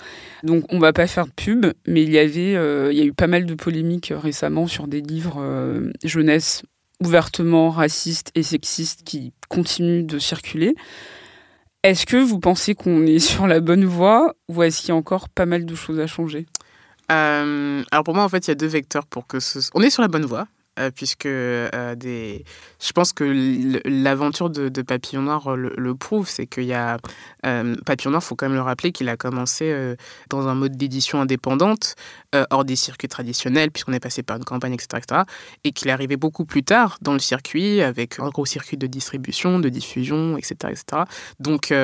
[0.45, 2.53] Donc on va pas faire de pub, mais il y avait,
[2.91, 5.43] il y a eu pas mal de polémiques récemment sur des livres
[6.05, 6.63] jeunesse
[7.03, 10.75] ouvertement raciste et sexiste qui continue de circuler.
[11.85, 14.97] Est-ce que vous pensez qu'on est sur la bonne voie ou est-ce qu'il y a
[14.97, 16.47] encore pas mal de choses à changer?
[17.11, 19.61] Euh, alors pour moi, en fait, il y a deux vecteurs pour que ce...
[19.75, 20.47] On est sur la bonne voie.
[20.79, 22.45] Euh, puisque euh, des...
[22.81, 23.25] je pense que
[23.85, 26.99] l'aventure de, Papillon Noir le, prouve, c'est qu'il y a
[27.47, 29.75] euh, Papillon Noir, faut quand même le rappeler, qu'il a commencé
[30.31, 31.97] dans un mode d'édition indépendante,
[32.51, 35.23] hors des circuits traditionnels, puisqu'on est passé par une campagne, etc., etc.,
[35.65, 38.87] et qu'il est arrivé beaucoup plus tard dans le circuit, avec un gros circuit de
[38.87, 41.03] distribution, de diffusion, etc., etc.
[41.41, 41.75] Donc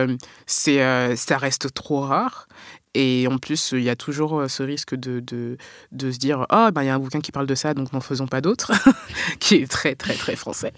[0.47, 2.47] c'est ça reste trop rare.
[2.95, 5.57] Et en plus, il y a toujours euh, ce risque de, de,
[5.91, 8.01] de se dire oh, il y a un bouquin qui parle de ça, donc n'en
[8.01, 8.73] faisons pas d'autres,
[9.41, 10.73] qui est très, très, très français.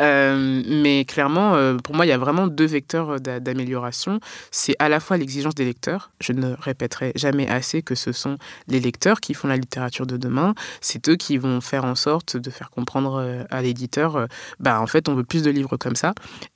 [0.00, 4.20] Euh, mais clairement, euh, pour moi, il y a vraiment deux vecteurs d'amélioration.
[4.50, 6.10] C'est à la fois l'exigence des lecteurs.
[6.20, 8.36] Je ne répéterai jamais assez que ce sont
[8.68, 10.54] les lecteurs qui font la littérature de demain.
[10.82, 14.26] C'est eux qui vont faire en sorte de faire comprendre à l'éditeur
[14.60, 16.12] bah, en fait, on veut plus de livres comme ça.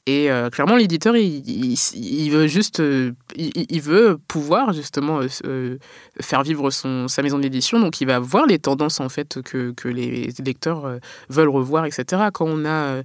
[0.07, 1.43] Et clairement, l'éditeur, il,
[1.95, 2.83] il, veut juste,
[3.37, 5.79] il veut pouvoir justement euh, euh,
[6.21, 7.81] faire vivre son, sa maison d'édition.
[7.81, 11.85] Donc, il va voir les tendances en fait que, que les lecteurs euh, veulent revoir,
[11.87, 12.25] etc.
[12.33, 13.03] Quand on a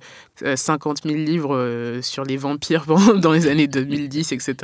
[0.56, 2.86] 50 000 livres sur les vampires
[3.16, 4.56] dans les années 2010, etc.,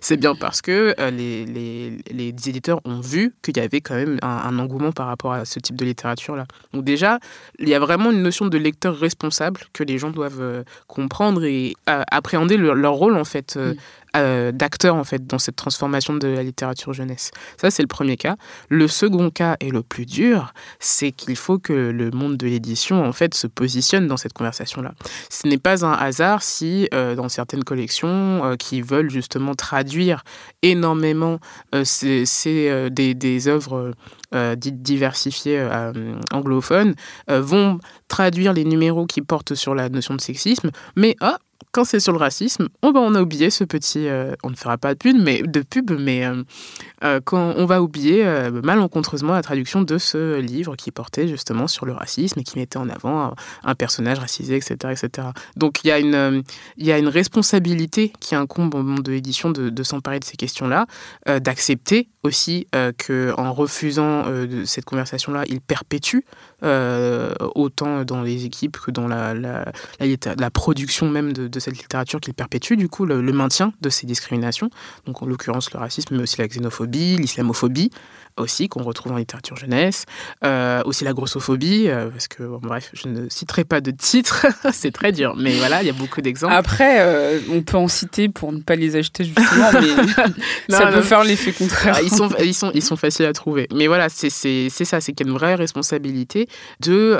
[0.00, 4.18] c'est bien parce que les, les, les, éditeurs ont vu qu'il y avait quand même
[4.22, 6.46] un, engouement par rapport à ce type de littérature-là.
[6.72, 7.18] Donc déjà,
[7.58, 11.74] il y a vraiment une notion de lecteur responsable que les gens doivent comprendre et
[11.86, 13.74] appréhender leur, rôle en fait mm.
[14.16, 17.30] Euh, d'acteurs en fait dans cette transformation de la littérature jeunesse.
[17.60, 18.36] Ça c'est le premier cas.
[18.70, 23.04] Le second cas et le plus dur, c'est qu'il faut que le monde de l'édition
[23.04, 24.94] en fait se positionne dans cette conversation là.
[25.28, 30.24] Ce n'est pas un hasard si euh, dans certaines collections euh, qui veulent justement traduire
[30.62, 31.38] énormément
[31.84, 32.24] ces,
[32.90, 33.92] des, œuvres
[34.56, 35.66] dites diversifiées
[36.32, 36.94] anglophones
[37.28, 41.38] vont traduire les numéros qui portent sur la notion de sexisme, mais ah,
[41.72, 44.54] quand c'est sur le racisme, oh ben on a oublié ce petit, euh, on ne
[44.54, 46.42] fera pas de pub, mais de pub, mais euh,
[47.04, 48.24] euh, quand on va oublier
[48.62, 52.78] malencontreusement la traduction de ce livre qui portait justement sur le racisme et qui mettait
[52.78, 55.28] en avant un, personnage racisé, etc., etc.
[55.56, 56.42] Donc il y a une,
[56.78, 60.86] y a une responsabilité qui incombe au monde de l'édition de, s'emparer de ces questions-là,
[61.40, 62.66] d'accepter aussi
[62.98, 64.24] que en refusant
[64.64, 66.20] cette conversation-là, il perpétue
[66.62, 69.64] autant dans les équipes que dans la, la,
[70.00, 74.06] la production même de, de cette littérature qu'il perpétue, du coup, le, maintien de ces
[74.06, 74.70] discriminations,
[75.06, 77.90] donc en l'occurrence le racisme, mais aussi la xénophobie, l'islamophobie,
[78.40, 80.04] aussi, qu'on retrouve en littérature jeunesse,
[80.44, 84.92] euh, aussi la grossophobie, euh, parce que, bref, je ne citerai pas de titres, c'est
[84.92, 86.54] très dur, mais voilà, il y a beaucoup d'exemples.
[86.54, 89.70] Après, euh, on peut en citer pour ne pas les acheter, justement,
[90.68, 91.94] mais ça peut faire l'effet contraire.
[91.96, 93.68] Ah, ils, sont, ils, sont, ils sont faciles à trouver.
[93.74, 96.48] Mais voilà, c'est ça, c'est qu'il y a une vraie responsabilité
[96.80, 97.18] de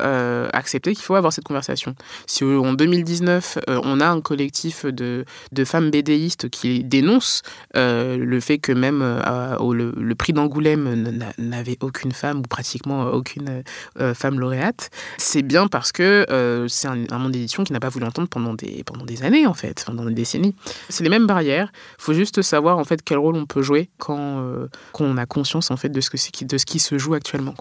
[0.52, 1.94] accepter qu'il faut avoir cette conversation.
[2.26, 7.42] Si en 2019, on a un collectif de, de femmes bédéistes qui dénoncent
[7.74, 11.07] le fait que même le, le prix d'Angoulême
[11.38, 13.62] n'avait aucune femme ou pratiquement aucune
[14.00, 17.88] euh, femme lauréate, c'est bien parce que euh, c'est un, monde d'édition qui n'a pas
[17.88, 20.54] voulu entendre pendant des, pendant des années, en fait, pendant des décennies.
[20.88, 21.72] C'est les mêmes barrières.
[21.98, 25.16] Il faut juste savoir, en fait, quel rôle on peut jouer quand, euh, quand on
[25.16, 27.54] a conscience, en fait, de ce, que de ce qui se joue actuellement.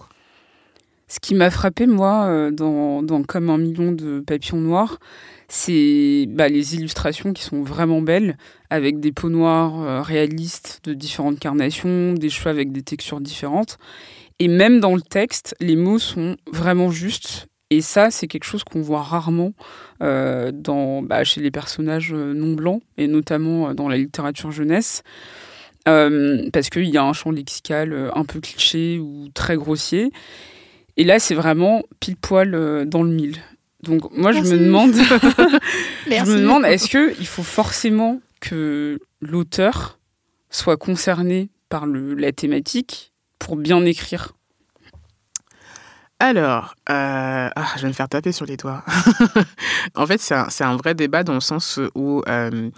[1.08, 4.98] Ce qui m'a frappé, moi, dans, dans, Comme un million de papillons noirs,
[5.48, 8.36] c'est bah, les illustrations qui sont vraiment belles,
[8.70, 13.78] avec des peaux noires euh, réalistes de différentes carnations, des cheveux avec des textures différentes.
[14.38, 17.46] Et même dans le texte, les mots sont vraiment justes.
[17.70, 19.52] Et ça, c'est quelque chose qu'on voit rarement
[20.02, 25.02] euh, dans, bah, chez les personnages euh, non blancs, et notamment dans la littérature jeunesse.
[25.84, 30.12] parce qu'il y a un champ lexical un peu cliché ou très grossier.
[30.98, 32.50] Et là, c'est vraiment pile poil
[32.86, 33.38] dans le mille.
[33.82, 34.92] Donc moi je me demande,
[36.06, 39.98] je me demande est-ce que il faut forcément que l'auteur
[40.50, 44.32] soit concerné par le, la thématique pour bien écrire?
[46.20, 48.82] Alors, euh, ah, je vais me faire taper sur les doigts.
[49.94, 52.70] en fait, c'est un, un, vrai débat dans le sens où euh,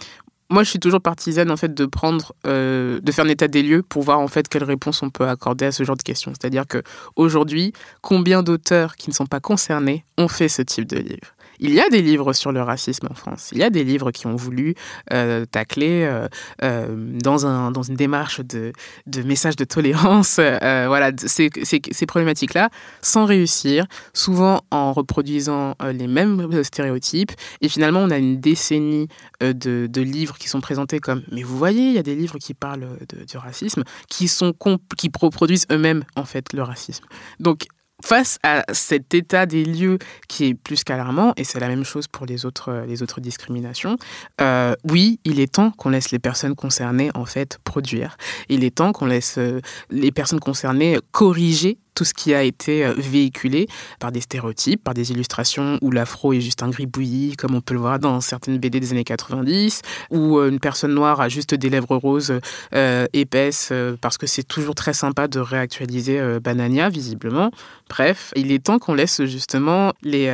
[0.51, 3.63] moi, je suis toujours partisane en fait de prendre, euh, de faire un état des
[3.63, 6.33] lieux pour voir en fait quelles réponses on peut accorder à ce genre de questions.
[6.39, 6.83] C'est-à-dire que
[7.15, 11.33] aujourd'hui, combien d'auteurs qui ne sont pas concernés ont fait ce type de livre?
[11.61, 13.49] Il y a des livres sur le racisme en France.
[13.51, 14.73] Il y a des livres qui ont voulu
[15.13, 16.27] euh, tacler euh,
[16.63, 16.87] euh,
[17.21, 18.73] dans, un, dans une démarche de,
[19.05, 22.69] de message de tolérance voilà, ces, ces, problématiques-là,
[23.01, 27.31] sans réussir, souvent en reproduisant les mêmes stéréotypes.
[27.61, 29.07] Et finalement, on a une décennie
[29.39, 29.53] de,
[29.87, 32.55] de, livres qui sont présentés comme mais vous voyez, il y a des livres qui
[32.55, 32.97] parlent
[33.27, 34.53] du racisme, qui, sont
[34.97, 37.05] qui reproduisent eux-mêmes en fait le racisme.
[37.39, 37.67] Donc
[38.03, 42.07] face à cet état des lieux qui est plus qu'alarmant, et c'est la même chose
[42.07, 43.97] pour les autres, autres discriminations,
[44.39, 48.17] euh, oui, il est temps qu'on laisse les personnes concernées en fait produire.
[48.49, 49.59] Il est temps qu'on laisse euh,
[49.89, 53.67] les personnes concernées corriger tout ce qui a été euh, véhiculé
[53.99, 57.73] par des stéréotypes, par des illustrations où l'afro est juste un gribouillis, comme on peut
[57.73, 61.53] le voir dans certaines BD des années 90, où euh, une personne noire a juste
[61.53, 62.33] des lèvres roses
[62.73, 67.51] euh, épaisses, parce que c'est toujours très sympa de réactualiser Banania, visiblement.
[67.89, 70.29] Bref, il est temps qu'on laisse justement les...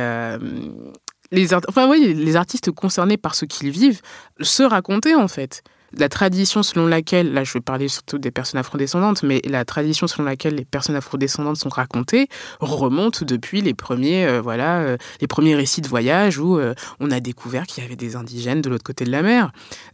[1.32, 4.00] les, enfin, oui, les artistes concernés par ce qu'ils vivent
[4.40, 5.62] se raconter en fait
[5.96, 10.06] la tradition selon laquelle, là je vais parler surtout des personnes afrodescendantes, mais la tradition
[10.06, 12.28] selon laquelle les personnes afrodescendantes sont racontées
[12.60, 17.10] remonte depuis les premiers, euh, voilà, euh, les premiers récits de voyage où euh, on
[17.10, 19.50] a découvert qu'il y avait des indigènes de l'autre côté de la mer.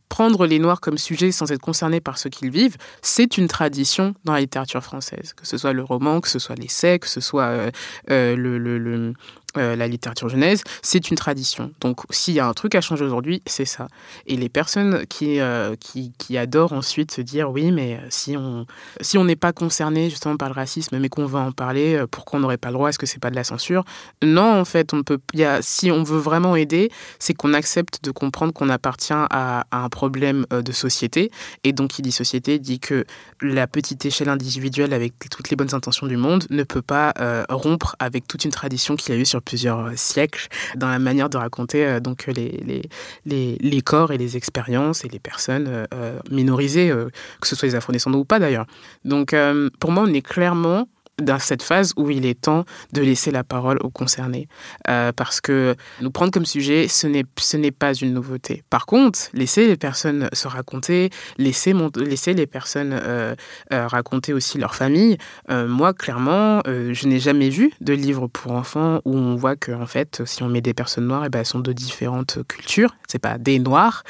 [0.08, 4.14] Prendre les Noirs comme sujet sans être concernés par ce qu'ils vivent, c'est une tradition
[4.24, 7.20] dans la littérature française, que ce soit le roman, que ce soit l'essai, que ce
[7.20, 7.70] soit
[8.08, 9.14] le, le,
[9.56, 11.72] euh, la littérature genèse, c'est une tradition.
[11.80, 13.86] Donc s'il y a un truc à changer aujourd'hui, c'est ça.
[14.26, 18.66] Et les personnes qui, euh, qui, adorent ensuite se dire oui, mais euh, si on
[19.00, 22.38] si on n'est pas concerné justement par le racisme, mais qu'on va en parler, pourquoi
[22.38, 22.88] on n'aurait pas le droit?
[22.88, 23.84] Est-ce que c'est pas de la censure?
[24.22, 25.18] Non, en fait, on peut.
[25.32, 26.90] Y a, si on veut vraiment aider,
[27.20, 31.30] c'est qu'on accepte de comprendre qu'on appartient à, à, un problème de société.
[31.62, 33.04] Et donc, qui dit société dit que
[33.40, 37.14] la petite échelle individuelle avec toutes les bonnes intentions du monde ne peut pas
[37.48, 41.28] rompre avec toute une tradition qu'il y a eu sur plusieurs siècles dans la manière
[41.28, 42.83] de raconter euh, donc les,
[43.24, 46.92] les, les, corps et les expériences et les personnes euh, euh, minorisées,
[47.40, 48.66] que ce soit les afro-descendants ou pas d'ailleurs.
[49.04, 49.35] Donc
[49.78, 50.88] pour moi, on est clairement
[51.22, 54.48] dans cette phase où il est temps de laisser la parole aux concernés.
[54.88, 58.62] Euh, parce que nous prendre comme sujet, ce n'est, pas une nouveauté.
[58.70, 63.35] Par contre, laisser les personnes se raconter, laisser, laisser les personnes euh,
[63.72, 65.16] euh, raconter aussi leur famille.
[65.48, 69.87] moi, clairement, je n'ai jamais vu de livre pour enfants où on voit que, en
[69.87, 72.94] fait, si on met des personnes noires, et eh ben, elles sont de différentes cultures.
[73.09, 74.03] C'est pas des noirs,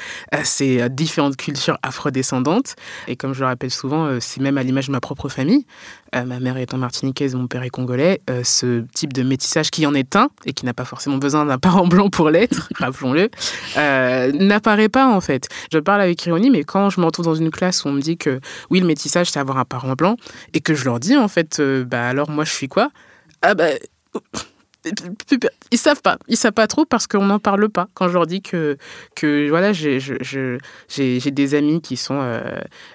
[0.43, 2.75] c'est différentes cultures afrodescendantes.
[3.07, 5.65] Et comme je le rappelle souvent, c'est même à l'image de ma propre famille.
[6.23, 9.93] Ma mère étant martiniquaise, mon père est congolais, euh, ce type de métissage qui en
[9.93, 13.29] est un et qui n'a pas forcément besoin d'un parent blanc pour l'être, rappelons-le,
[13.77, 15.49] euh, n'apparaît pas en fait.
[15.73, 18.01] Je parle avec ironie, mais quand je me retrouve dans une classe où on me
[18.01, 20.15] dit que oui, le métissage, c'est avoir un parent blanc,
[20.53, 22.91] et que je leur dis en fait, euh, bah alors moi je suis quoi?
[23.41, 23.71] Ah bah
[25.71, 26.17] ils savent pas.
[26.27, 27.87] Ils savent pas trop parce qu'on n'en parle pas.
[27.93, 28.77] Quand je leur dis que,
[29.15, 29.99] que voilà, j'ai
[31.31, 32.19] des amis qui sont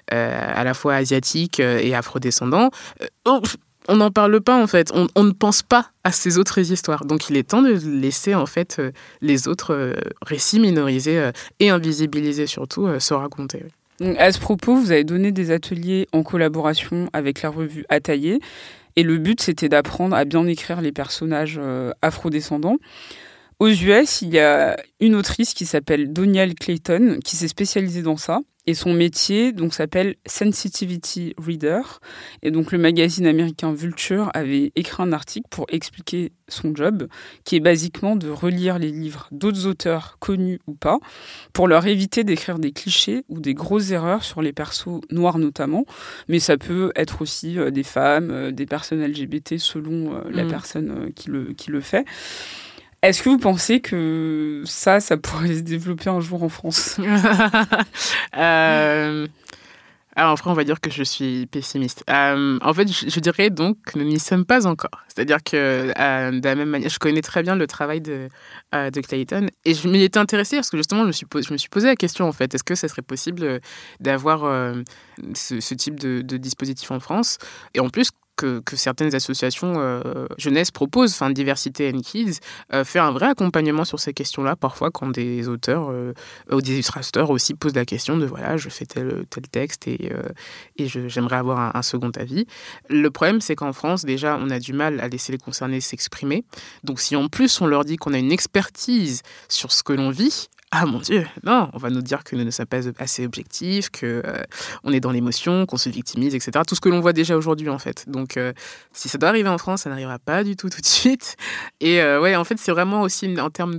[0.09, 2.69] à la fois asiatiques et afrodescendants,
[3.25, 3.41] oh,
[3.87, 4.91] on n'en parle pas en fait.
[5.15, 7.05] On, ne pense pas à ces autres histoires.
[7.05, 11.31] Donc il est temps de laisser en fait euh, les autres euh, récits minorisés euh,
[11.59, 13.63] et invisibilisés surtout se raconter.
[14.17, 18.39] à ce propos, vous avez donné des ateliers en collaboration avec la revue Ataillé.
[18.95, 21.59] Et le but, c'était d'apprendre à bien écrire les personnages
[22.01, 22.77] afrodescendants.
[23.59, 28.17] Aux US, il y a une autrice qui s'appelle Donielle Clayton qui s'est spécialisée dans
[28.17, 28.39] ça.
[28.67, 31.81] Et son métier donc s'appelle Sensitivity Reader.
[32.43, 37.07] Et donc le magazine américain Vulture avait écrit un article pour expliquer son job,
[37.43, 40.99] qui est basiquement de relire les livres d'autres auteurs connus ou pas,
[41.53, 45.85] pour leur éviter d'écrire des clichés ou des grosses erreurs sur les persos noirs notamment.
[46.27, 50.43] Mais ça peut être aussi euh, des femmes, euh, des personnes LGBT selon euh, la
[50.43, 50.47] mm.
[50.47, 52.05] personne qui le, qui le fait.
[53.03, 56.97] Est-ce que vous pensez que ça, ça pourrait se développer un jour en France
[58.37, 59.27] euh,
[60.15, 62.03] Alors, après, on va dire que je suis pessimiste.
[62.11, 65.03] Euh, en fait, je, dirais donc que nous n'y sommes pas encore.
[65.07, 68.29] C'est-à-dire que, euh, de la même manière, je connais très bien le travail de,
[68.71, 71.87] de Clayton et je m'y étais intéressée parce que justement, je me, suis je posé
[71.87, 73.61] la question, en fait, est-ce que ça serait possible
[73.99, 74.41] d'avoir
[75.33, 77.39] ce, type de dispositif en France?
[77.73, 78.11] Et en plus,
[78.41, 80.01] que, certaines associations
[80.37, 82.39] jeunesse proposent, enfin Diversité and Kids,
[82.83, 85.91] fait un vrai accompagnement sur ces questions-là, parfois quand des auteurs
[86.51, 90.11] ou des illustrateurs aussi posent la question de voilà, je fais tel, tel texte et,
[90.77, 92.45] et j'aimerais avoir un, second avis.
[92.89, 96.43] Le problème, c'est qu'en France, déjà, on a du mal à laisser les concernés s'exprimer.
[96.83, 100.09] Donc si en plus on leur dit qu'on a une expertise sur ce que l'on
[100.09, 103.25] vit, ah mon Dieu, non, on va nous dire que nous ne sommes pas assez
[103.25, 104.41] objectifs, que euh,
[104.85, 106.63] on est dans l'émotion, qu'on se victimise, etc.
[106.65, 108.05] Tout ce que l'on voit déjà aujourd'hui en fait.
[108.07, 108.53] Donc euh,
[108.93, 111.35] si ça doit arriver en France, ça n'arrivera pas du tout tout de suite.
[111.81, 113.77] Et euh, ouais, en fait, c'est vraiment aussi en termes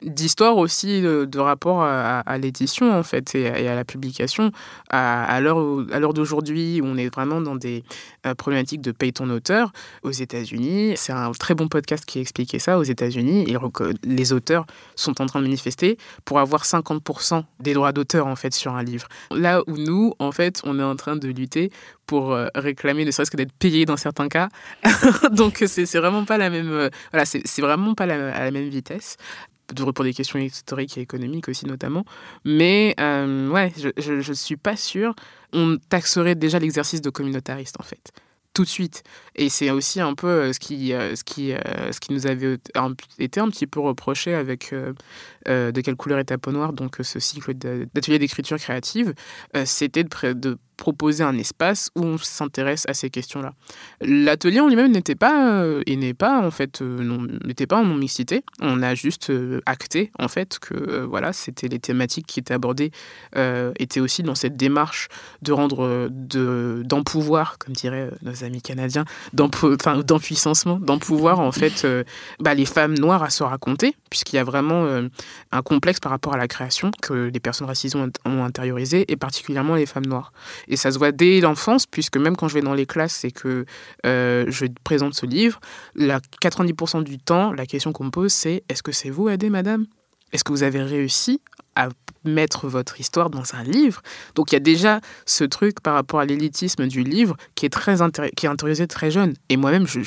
[0.00, 4.52] d'histoire aussi de, rapport à, l'édition en fait et, à la publication.
[4.88, 7.84] À, à l'heure d'aujourd'hui, où on est vraiment dans des
[8.38, 9.70] problématiques de paye ton auteur
[10.02, 10.94] aux États-Unis.
[10.96, 13.54] C'est un très bon podcast qui expliquait ça aux États-Unis.
[14.04, 14.64] Les auteurs
[14.94, 18.82] sont en train de manifester pour avoir 50% des droits d'auteur en fait sur un
[18.82, 19.08] livre.
[19.30, 21.70] Là où nous, en fait, on est en train de lutter
[22.06, 24.48] pour euh, réclamer ne serait-ce que d'être payé dans certains cas.
[25.32, 28.68] Donc c'est vraiment pas la même euh, voilà, c'est vraiment pas la, à la même
[28.68, 29.16] vitesse
[29.74, 32.04] pour des questions historiques et économiques aussi notamment.
[32.44, 35.14] Mais euh, ouais, je, je, suis pas sûre.
[35.52, 38.12] On taxerait déjà l'exercice de communautariste en fait
[38.52, 39.02] tout de suite.
[39.34, 42.26] Et c'est aussi un peu euh, ce qui, euh, ce qui, euh, ce qui nous
[42.26, 42.58] avait
[43.18, 44.74] été un petit peu reproché avec
[45.46, 49.14] De quelle couleur est ta peau noire, donc ce cycle d'atelier d'écriture créative,
[49.64, 53.52] c'était de, de proposer un espace où on s'intéresse à ces questions-là.
[54.00, 57.84] L'atelier en lui-même n'était pas euh, et n'est pas en fait euh, n'était pas en
[57.84, 58.42] non mixité.
[58.60, 62.90] On a juste euh, acté en fait que voilà c'était les thématiques qui étaient abordées
[63.78, 65.06] étaient aussi dans cette démarche
[65.42, 71.86] de rendre de d'empouvoir comme diraient nos amis canadiens d'empuissancement d'empouvoir en fait
[72.40, 74.84] bah, les femmes noires à se raconter puisqu'il y a vraiment
[75.52, 79.16] un complexe par rapport à la création que les personnes racisées ont, ont intériorisé et
[79.16, 80.32] particulièrement les femmes noires.
[80.72, 83.30] Et ça se voit dès l'enfance, puisque même quand je vais dans les classes et
[83.30, 83.66] que
[84.06, 85.60] euh, je présente ce livre,
[85.94, 89.50] la 90% du temps, la question qu'on me pose, c'est est-ce que c'est vous, Adé,
[89.50, 89.84] madame?
[90.32, 91.42] Est-ce que vous avez réussi
[91.76, 91.90] à
[92.24, 94.02] mettre votre histoire dans un livre.
[94.34, 97.70] Donc il y a déjà ce truc par rapport à l'élitisme du livre qui est
[97.70, 97.96] très
[98.36, 99.34] qui est très jeune.
[99.48, 100.00] Et moi-même, je,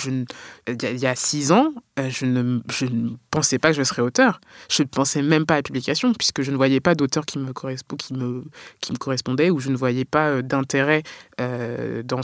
[0.67, 4.01] il y a six ans, euh, je ne, je ne pensais pas que je serais
[4.01, 4.41] auteur.
[4.69, 7.39] Je ne pensais même pas à la publication puisque je ne voyais pas d'auteur qui
[7.39, 7.53] me
[7.97, 8.43] qui me,
[8.81, 11.03] qui me correspondait ou je ne voyais pas euh, d'intérêt
[11.41, 12.21] euh, dans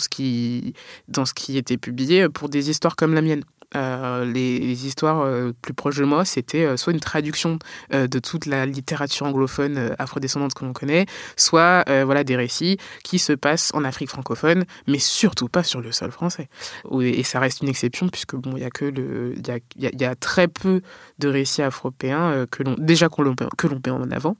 [1.07, 3.43] dans ce qui était publié pour des histoires comme la mienne.
[3.75, 7.57] Euh, les, histoires euh, plus proches de moi, c'était euh, soit une traduction
[7.91, 11.05] de toute la littérature anglophone afrodescendante que l'on connaît,
[11.35, 15.91] soit voilà des récits qui se passent en Afrique francophone, mais surtout pas sur le
[15.91, 16.49] sol français.
[17.01, 20.05] Et ça reste une exception puisque bon, il y a que le, il y, y
[20.05, 20.81] a, très peu
[21.19, 24.37] de récits afropéens que l'on déjà que l'on met en avant,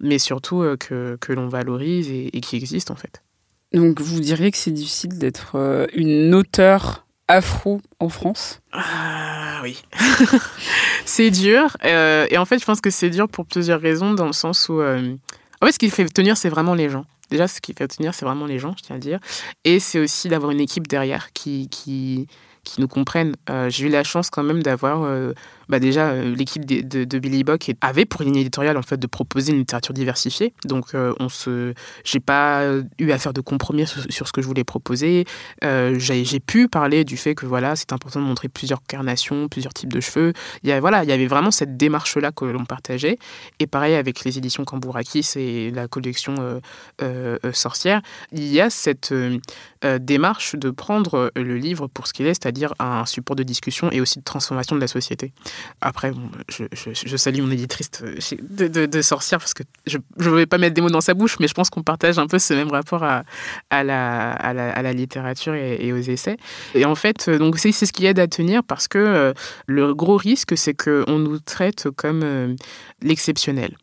[0.00, 3.22] mais surtout que, que l'on valorise et, et qui existent en fait.
[3.72, 9.82] Donc vous diriez que c'est difficile d'être une auteure afro en France Ah oui.
[11.04, 11.76] c'est dur.
[11.84, 14.68] Euh, et en fait, je pense que c'est dur pour plusieurs raisons, dans le sens
[14.68, 14.80] où...
[14.80, 15.14] Euh,
[15.60, 17.06] en fait, ce qui fait tenir, c'est vraiment les gens.
[17.30, 19.18] Déjà, ce qui fait tenir, c'est vraiment les gens, je tiens à dire.
[19.64, 22.26] Et c'est aussi d'avoir une équipe derrière qui, qui,
[22.64, 23.34] qui nous comprennent.
[23.48, 25.02] Euh, j'ai eu la chance quand même d'avoir
[25.68, 29.06] bah déjà euh, l'équipe de, de, Billy Bock avait pour ligne éditoriale en fait de
[29.06, 30.52] proposer une littérature diversifiée.
[30.64, 31.74] Donc euh, on se,
[32.04, 32.64] j'ai pas
[32.98, 35.24] eu à faire de compromis sur, ce que je voulais proposer.
[35.64, 39.74] Euh, j'ai pu parler du fait que voilà c'est important de montrer plusieurs carnations, plusieurs
[39.74, 40.32] types de cheveux.
[40.62, 43.18] Il y a, voilà il y avait vraiment cette démarche là que l'on partageait.
[43.58, 46.60] Et pareil avec les éditions Cambourakis et la collection
[47.52, 49.14] Sorcière, il y a cette
[50.00, 54.00] démarche de prendre le livre pour ce qu'il est, c'est-à-dire un support de discussion et
[54.00, 55.32] aussi de transformation de la société.
[55.80, 56.12] Après,
[56.48, 60.58] je, je, salue mon éditrice de, de, de, Sorcière parce que je ne vais pas
[60.58, 62.70] mettre des mots dans sa bouche, mais je pense qu'on partage un peu ce même
[62.70, 63.24] rapport à,
[63.70, 66.36] à, la, à, la, à la, littérature et, aux essais.
[66.74, 69.32] Et en fait, donc c'est ce qui aide à tenir parce que euh,
[69.66, 72.54] le gros risque, c'est qu'on nous traite comme euh,
[73.02, 73.76] l'exceptionnel.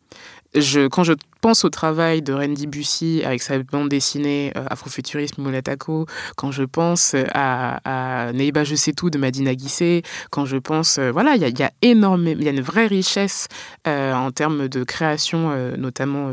[0.54, 5.42] Je, quand je pense au travail de Randy Bussy avec sa bande dessinée euh, Afrofuturisme
[5.42, 7.80] Molatako, quand je pense à,
[8.28, 11.62] à Neiba Je sais tout de Madina Guissé, quand je pense, euh, voilà, il y
[11.62, 13.48] a, énormément, il y a une vraie richesse
[13.88, 16.30] euh, en termes de création, euh, notamment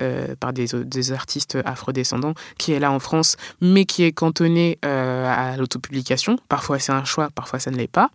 [0.00, 4.78] euh, par des, des artistes afrodescendants, qui est là en France, mais qui est cantonnée
[4.82, 6.36] à l'autopublication.
[6.48, 8.10] Parfois c'est un choix, parfois ça ne l'est pas.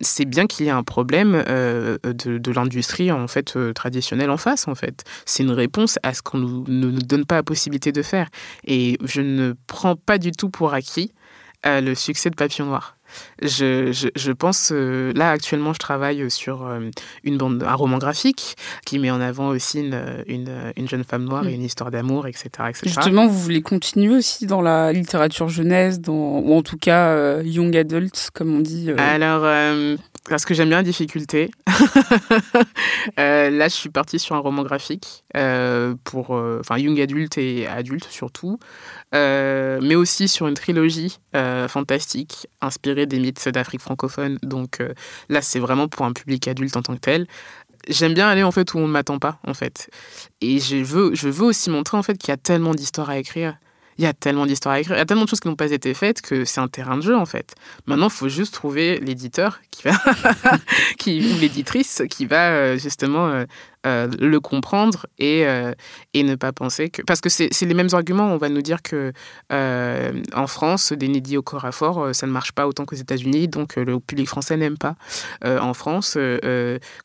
[0.00, 4.68] c'est bien qu'il y ait un problème de, de l'industrie en fait traditionnelle en face,
[4.68, 4.85] en fait.
[5.24, 8.28] C'est une réponse à ce qu'on ne nous, donne pas la possibilité de faire.
[8.66, 11.12] Et je ne prends pas du tout pour acquis
[11.66, 12.96] euh, le succès de Papillon Noir.
[13.40, 16.90] je, je, je, pense, euh, là actuellement, je travaille sur euh,
[17.24, 21.24] une bande, un roman graphique qui met en avant aussi une, une, une jeune femme
[21.24, 21.54] noire et mm.
[21.54, 26.12] une histoire d'amour, etc., etc., Justement, vous voulez continuer aussi dans la littérature jeunesse, dans,
[26.12, 28.90] ou en tout cas young adult, comme on dit.
[28.98, 29.44] Alors,
[30.28, 31.50] parce que j'aime bien la difficulté.
[33.16, 35.24] là, je suis partie sur un roman graphique
[36.04, 38.58] pour, enfin, young adult et adulte surtout.
[39.14, 44.38] Euh, mais aussi sur une trilogie euh, fantastique inspirée des mythes d'Afrique francophone.
[44.42, 44.94] Donc euh,
[45.28, 47.26] là, c'est vraiment pour un public adulte en tant que tel.
[47.88, 49.90] J'aime bien aller en fait où on ne m'attend pas en fait.
[50.40, 53.18] Et je veux, je veux aussi montrer en fait qu'il y a tellement d'histoires à
[53.18, 53.56] écrire
[53.98, 55.56] il y a tellement d'histoires à écrire, il y a tellement de choses qui n'ont
[55.56, 57.54] pas été faites que c'est un terrain de jeu en fait.
[57.86, 59.92] Maintenant, il faut juste trouver l'éditeur qui va,
[60.98, 63.44] qui, ou l'éditrice qui va euh, justement
[63.86, 65.44] euh, euh, le comprendre et,
[66.12, 67.02] et ne pas penser que.
[67.02, 68.26] Parce que c'est les mêmes arguments.
[68.26, 69.12] On va nous dire que
[69.50, 73.48] en France, des nédits au corps à fort, ça ne marche pas autant qu'aux États-Unis,
[73.48, 74.96] donc le public français n'aime pas.
[75.44, 76.18] en France,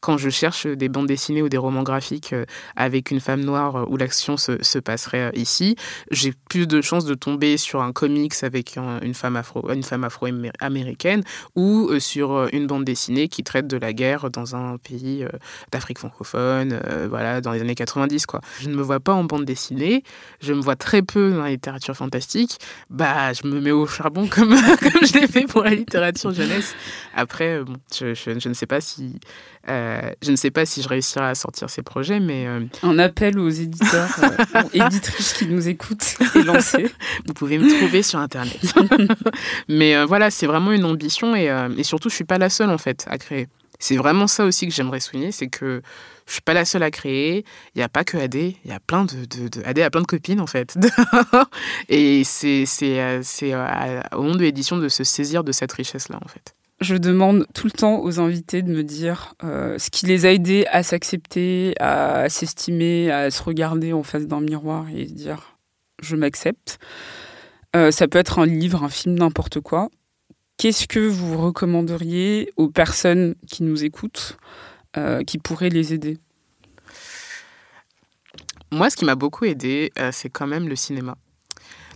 [0.01, 2.36] quand je cherche des bandes dessinées ou des romans graphiques
[2.75, 5.75] avec une femme noire où l'action se, se passerait ici,
[6.11, 10.03] j'ai plus de chance de tomber sur un comics avec une femme afro, une femme
[10.03, 11.23] afro-américaine
[11.55, 15.23] ou euh, sur euh, une bande dessinée qui traite de la guerre dans un pays
[15.23, 15.29] euh,
[15.71, 16.70] d'Afrique francophone,
[17.09, 18.41] voilà, dans les années 90 quoi.
[18.59, 20.03] Je ne me vois pas en bande dessinée,
[20.41, 22.57] je me vois très peu dans la littérature fantastique.
[22.89, 26.76] Bah, je me mets au charbon comme comme je l'ai fait pour la littérature jeunesse.
[27.15, 29.19] Après, bon, je, je, ne sais pas si
[29.67, 32.47] je ne sais pas si je réussirai à sortir ces projets, mais
[32.84, 34.09] un appel aux éditeurs,
[34.74, 36.91] éditrices qui nous écoutent et lancer
[37.28, 38.59] Vous pouvez me trouver sur Internet.
[39.67, 42.49] Mais euh, voilà, c'est vraiment une ambition et, euh, et surtout, je suis pas la
[42.49, 43.47] seule en fait à créer.
[43.82, 45.82] C'est vraiment ça aussi que j'aimerais souligner, c'est que
[46.25, 47.43] je suis pas la seule à créer.
[47.75, 50.07] Il n'y a pas que AD, il y a plein de, de, a plein de
[50.07, 50.77] copines en fait.
[51.89, 53.53] et c'est c'est euh, c'est
[54.15, 56.55] au monde de l'édition de se saisir de cette richesse là en fait.
[56.79, 60.65] Je demande tout le temps aux invités de me dire ce qui les a aidés
[60.71, 65.57] à s'accepter, à s'estimer, à se regarder en face d'un miroir et se dire
[66.01, 66.79] je m'accepte.
[67.75, 69.89] Euh, ça peut être un livre, un film, n'importe quoi.
[70.62, 74.38] Qu'est-ce que vous recommanderiez aux personnes qui nous écoutent,
[74.95, 76.20] euh, qui pourraient les aider?
[78.72, 81.18] Moi, ce qui m'a beaucoup aidé, euh, c'est quand même le cinéma.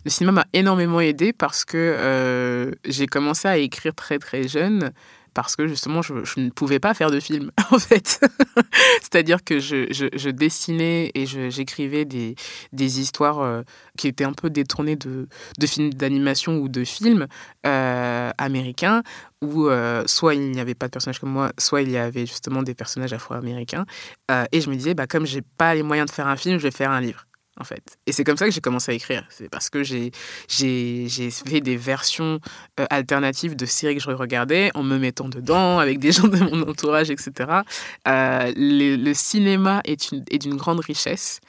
[0.03, 4.93] Le cinéma m'a énormément aidé parce que j'ai commencé à écrire très très jeune
[5.35, 8.25] parce que justement, je, ne pouvais pas faire de film, en fait.
[9.03, 12.35] C'est-à-dire que je, dessinais et j'écrivais des,
[12.73, 13.61] des, histoires euh,
[13.97, 15.27] qui étaient un peu détournées de,
[15.59, 17.27] de films d'animation ou de films
[17.67, 19.03] euh, américains,
[19.41, 22.25] où euh, soit il n'y avait pas de personnages comme moi, soit il y avait
[22.25, 23.85] justement des personnages afro-américains.
[24.51, 26.63] et je me disais, bah, comme j'ai pas les moyens de faire un film, je
[26.63, 27.25] vais faire un livre
[27.59, 27.97] en fait.
[28.05, 29.25] Et c'est comme ça que j'ai commencé à écrire.
[29.29, 30.11] C'est parce que j'ai,
[30.49, 32.39] fait des versions
[32.79, 36.37] euh, alternatives de séries que je regardais en me mettant dedans avec des gens de
[36.37, 37.61] mon entourage, etc.
[38.07, 41.39] Euh, le, cinéma est, est d'une grande richesse.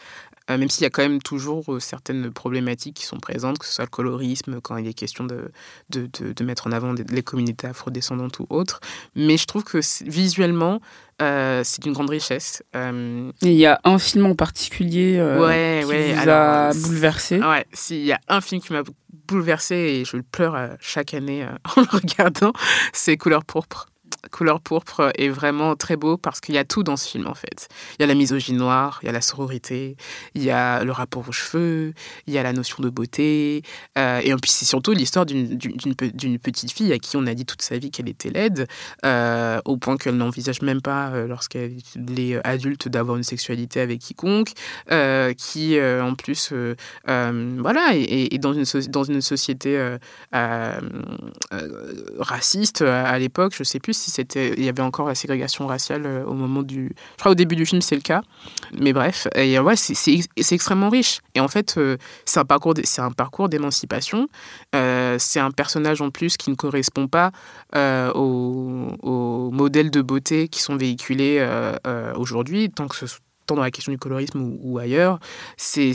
[0.51, 3.66] Euh, même s'il y a quand même toujours euh, certaines problématiques qui sont présentes, que
[3.66, 5.51] ce soit le colorisme, quand il est question de,
[5.90, 8.80] de, de, mettre en avant les communautés afrodescendantes ou autres.
[9.14, 10.80] Mais je trouve que visuellement,
[11.20, 12.62] euh, c'est une grande richesse.
[12.74, 18.05] il y a un film en particulier ouais, qui ouais, vous a bouleversé Ouais, s'il
[18.05, 18.82] y a un film qui m'a
[19.26, 21.44] bouleversé et je pleure chaque année
[21.76, 22.53] en le regardant,
[22.92, 23.88] c'est Couleur pourpre.
[24.31, 27.35] Couleur pourpre est vraiment très beau parce qu'il y a tout dans ce film en
[27.35, 27.68] fait.
[27.99, 29.97] Il y a la misogynie noire, il y a la sororité,
[30.35, 31.93] il y a le rapport aux cheveux,
[32.27, 33.62] il y a la notion de beauté.
[33.99, 37.62] Euh, et puis c'est surtout l'histoire d'une petite fille à qui on a dit toute
[37.62, 38.66] sa vie qu'elle était laide,
[39.05, 41.72] euh, au point qu'elle n'envisage même pas, euh, lorsqu'elle
[42.18, 44.53] est adulte, d'avoir une sexualité avec quiconque,
[45.37, 46.53] qui en plus,
[47.07, 49.97] voilà, est, dans, une, dans une société
[52.18, 53.55] raciste à l'époque.
[53.57, 56.95] Je sais plus si il y avait encore la ségrégation raciale euh, au moment du.
[57.17, 58.23] Je crois au début du film, c'est le cas.
[58.79, 61.21] Mais bref, et ouais, c'est extrêmement riche.
[61.35, 64.29] Et en fait, euh, c'est un parcours, c'est un parcours d'émancipation.
[64.75, 67.33] Euh, c'est un personnage en plus qui ne correspond pas
[68.14, 71.47] aux, modèles de beauté qui sont véhiculés
[72.17, 72.97] aujourd'hui, tant que
[73.47, 75.19] tant dans la question du colorisme ou, ou ailleurs.
[75.57, 75.93] C'est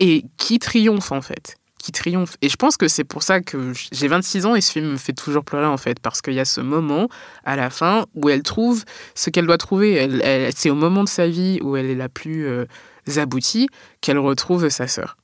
[0.00, 2.36] et qui triomphe en fait qui triomphe.
[2.40, 4.96] Et je pense que c'est pour ça que j'ai 26 ans et ce film me
[4.96, 7.08] fait toujours pleurer en fait, parce qu'il y a ce moment
[7.44, 10.08] à la fin où elle trouve ce qu'elle doit trouver.
[10.54, 12.66] C'est au moment de sa vie où elle est la plus euh,
[13.16, 13.68] aboutie
[14.00, 15.16] qu'elle retrouve sa sœur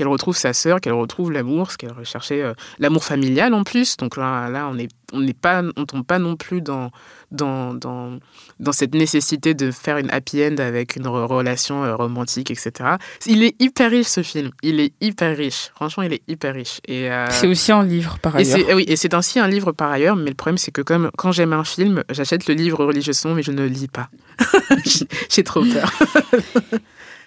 [0.00, 3.98] qu'elle retrouve sa sœur, qu'elle retrouve l'amour, ce qu'elle recherchait, euh, l'amour familial en plus.
[3.98, 6.90] Donc là, là on n'est on n'est pas, on tombe pas non plus dans,
[7.32, 8.18] dans, dans,
[8.60, 12.96] dans, cette nécessité de faire une happy end avec une relation euh, romantique, etc.
[13.26, 14.52] Il est hyper riche ce film.
[14.62, 15.70] Il est hyper riche.
[15.74, 16.80] Franchement, il est hyper riche.
[16.86, 18.58] Et euh, c'est aussi un livre par ailleurs.
[18.58, 20.16] Et oui, et c'est ainsi un livre par ailleurs.
[20.16, 23.42] Mais le problème, c'est que comme quand j'aime un film, j'achète le livre religieusement, mais
[23.42, 24.08] je ne le lis pas.
[25.28, 25.92] J'ai trop peur.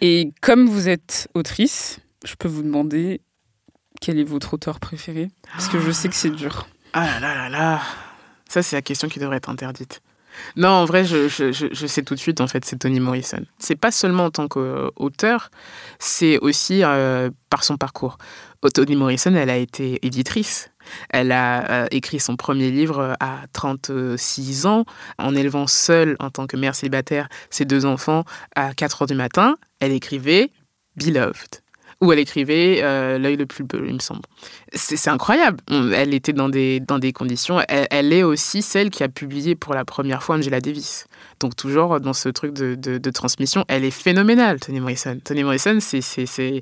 [0.01, 3.21] et comme vous êtes autrice, je peux vous demander
[4.01, 5.30] quel est votre auteur préféré?
[5.51, 6.67] Parce que je sais que c'est dur.
[6.93, 7.82] Ah là là là là
[8.49, 10.01] Ça, c'est la question qui devrait être interdite.
[10.55, 13.45] Non, en vrai, je, je, je, sais tout de suite, en fait, c'est Toni Morrison.
[13.59, 15.51] C'est pas seulement en tant qu'auteur,
[15.99, 18.17] c'est aussi euh, par son parcours.
[18.74, 20.71] Toni Morrison, elle a été éditrice.
[21.09, 24.86] Elle a euh, écrit son premier livre à 36 ans,
[25.17, 28.24] en élevant seule, en tant que mère célibataire, ses deux enfants
[28.55, 29.57] à 4 heures du matin.
[29.80, 30.51] Elle écrivait
[30.95, 31.62] Beloved
[32.04, 34.22] où elle écrivait euh, L'œil le plus bleu, il me semble.
[34.76, 35.57] C'est incroyable.
[35.69, 37.59] Elle était dans des, dans des conditions.
[37.67, 41.05] Elle, est aussi celle qui a publié pour la première fois Angela Davis.
[41.39, 45.19] Donc, toujours dans ce truc de, de, transmission, elle est phénoménale, Toni Morrison.
[45.24, 46.59] Toni Morrison, c'est, c'est,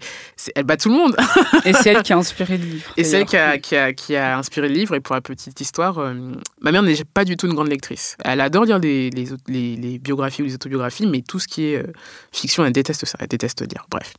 [0.55, 1.15] elle bat tout le monde.
[1.65, 2.91] Et c'est elle qui a inspiré le livre.
[2.97, 4.95] Et c'est elle qui a, qui, a, qui a, inspiré le livre.
[4.95, 6.13] Et pour la petite histoire, euh,
[6.61, 8.17] ma mère n'est pas du tout une grande lectrice.
[8.25, 9.27] Elle adore lire les, les,
[9.77, 11.93] les, biographies ou les autobiographies, mais tout ce qui est euh,
[12.31, 13.17] fiction, elle déteste ça.
[13.21, 13.85] Elle déteste lire.
[13.89, 14.13] Bref.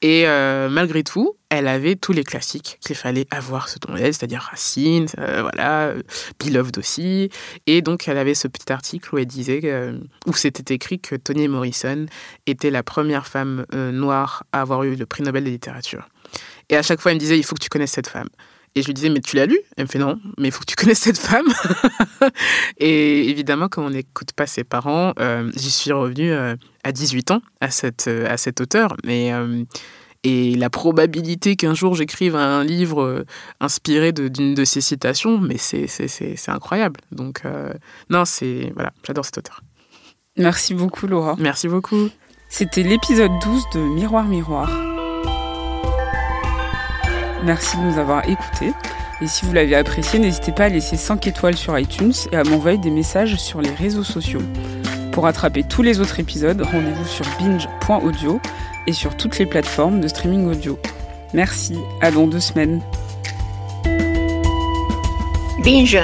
[0.00, 4.40] Et euh, malgré tout, elle avait tous les classiques qu'il fallait avoir ce elle, c'est-à-dire
[4.40, 5.92] Racine, euh, voilà,
[6.40, 7.28] Beloved aussi.
[7.66, 9.60] Et donc, elle avait ce petit article où elle disait,
[10.26, 12.06] où c'était écrit que Toni Morrison
[12.46, 16.08] était la première femme noire à avoir eu le prix Nobel de littérature.
[16.70, 18.28] Et à chaque fois, elle me disait, il faut que tu connaisses cette femme.
[18.74, 19.58] Et je lui disais, mais tu l'as lu?
[19.76, 21.48] Elle me fait non, mais il faut que tu connaisses cette femme.
[22.78, 25.12] et évidemment, comme on n'écoute pas ses parents,
[25.54, 28.96] j'y suis revenue à 18 ans à, cette, à cet auteur.
[29.04, 29.30] Mais
[30.24, 33.26] et la probabilité qu'un jour j'écrive un livre euh,
[33.60, 37.00] inspiré d'une de, ses citations, mais c'est incroyable.
[37.10, 37.72] Donc, euh,
[38.10, 38.72] non, c'est.
[38.74, 39.62] Voilà, j'adore cet auteur.
[40.36, 41.36] Merci beaucoup, Laura.
[41.38, 42.08] Merci beaucoup.
[42.48, 44.70] C'était l'épisode 12 de Miroir Miroir.
[47.44, 48.72] Merci de nous avoir écoutés.
[49.20, 52.44] Et si vous l'avez apprécié, n'hésitez pas à laisser 5 étoiles sur iTunes et à
[52.44, 54.42] m'envoyer des messages sur les réseaux sociaux.
[55.12, 58.40] Pour attraper tous les autres épisodes, rendez-vous sur binge.audio
[58.86, 60.78] et sur toutes les plateformes de streaming audio.
[61.34, 62.80] Merci, à dans deux semaines.
[65.64, 65.98] Binge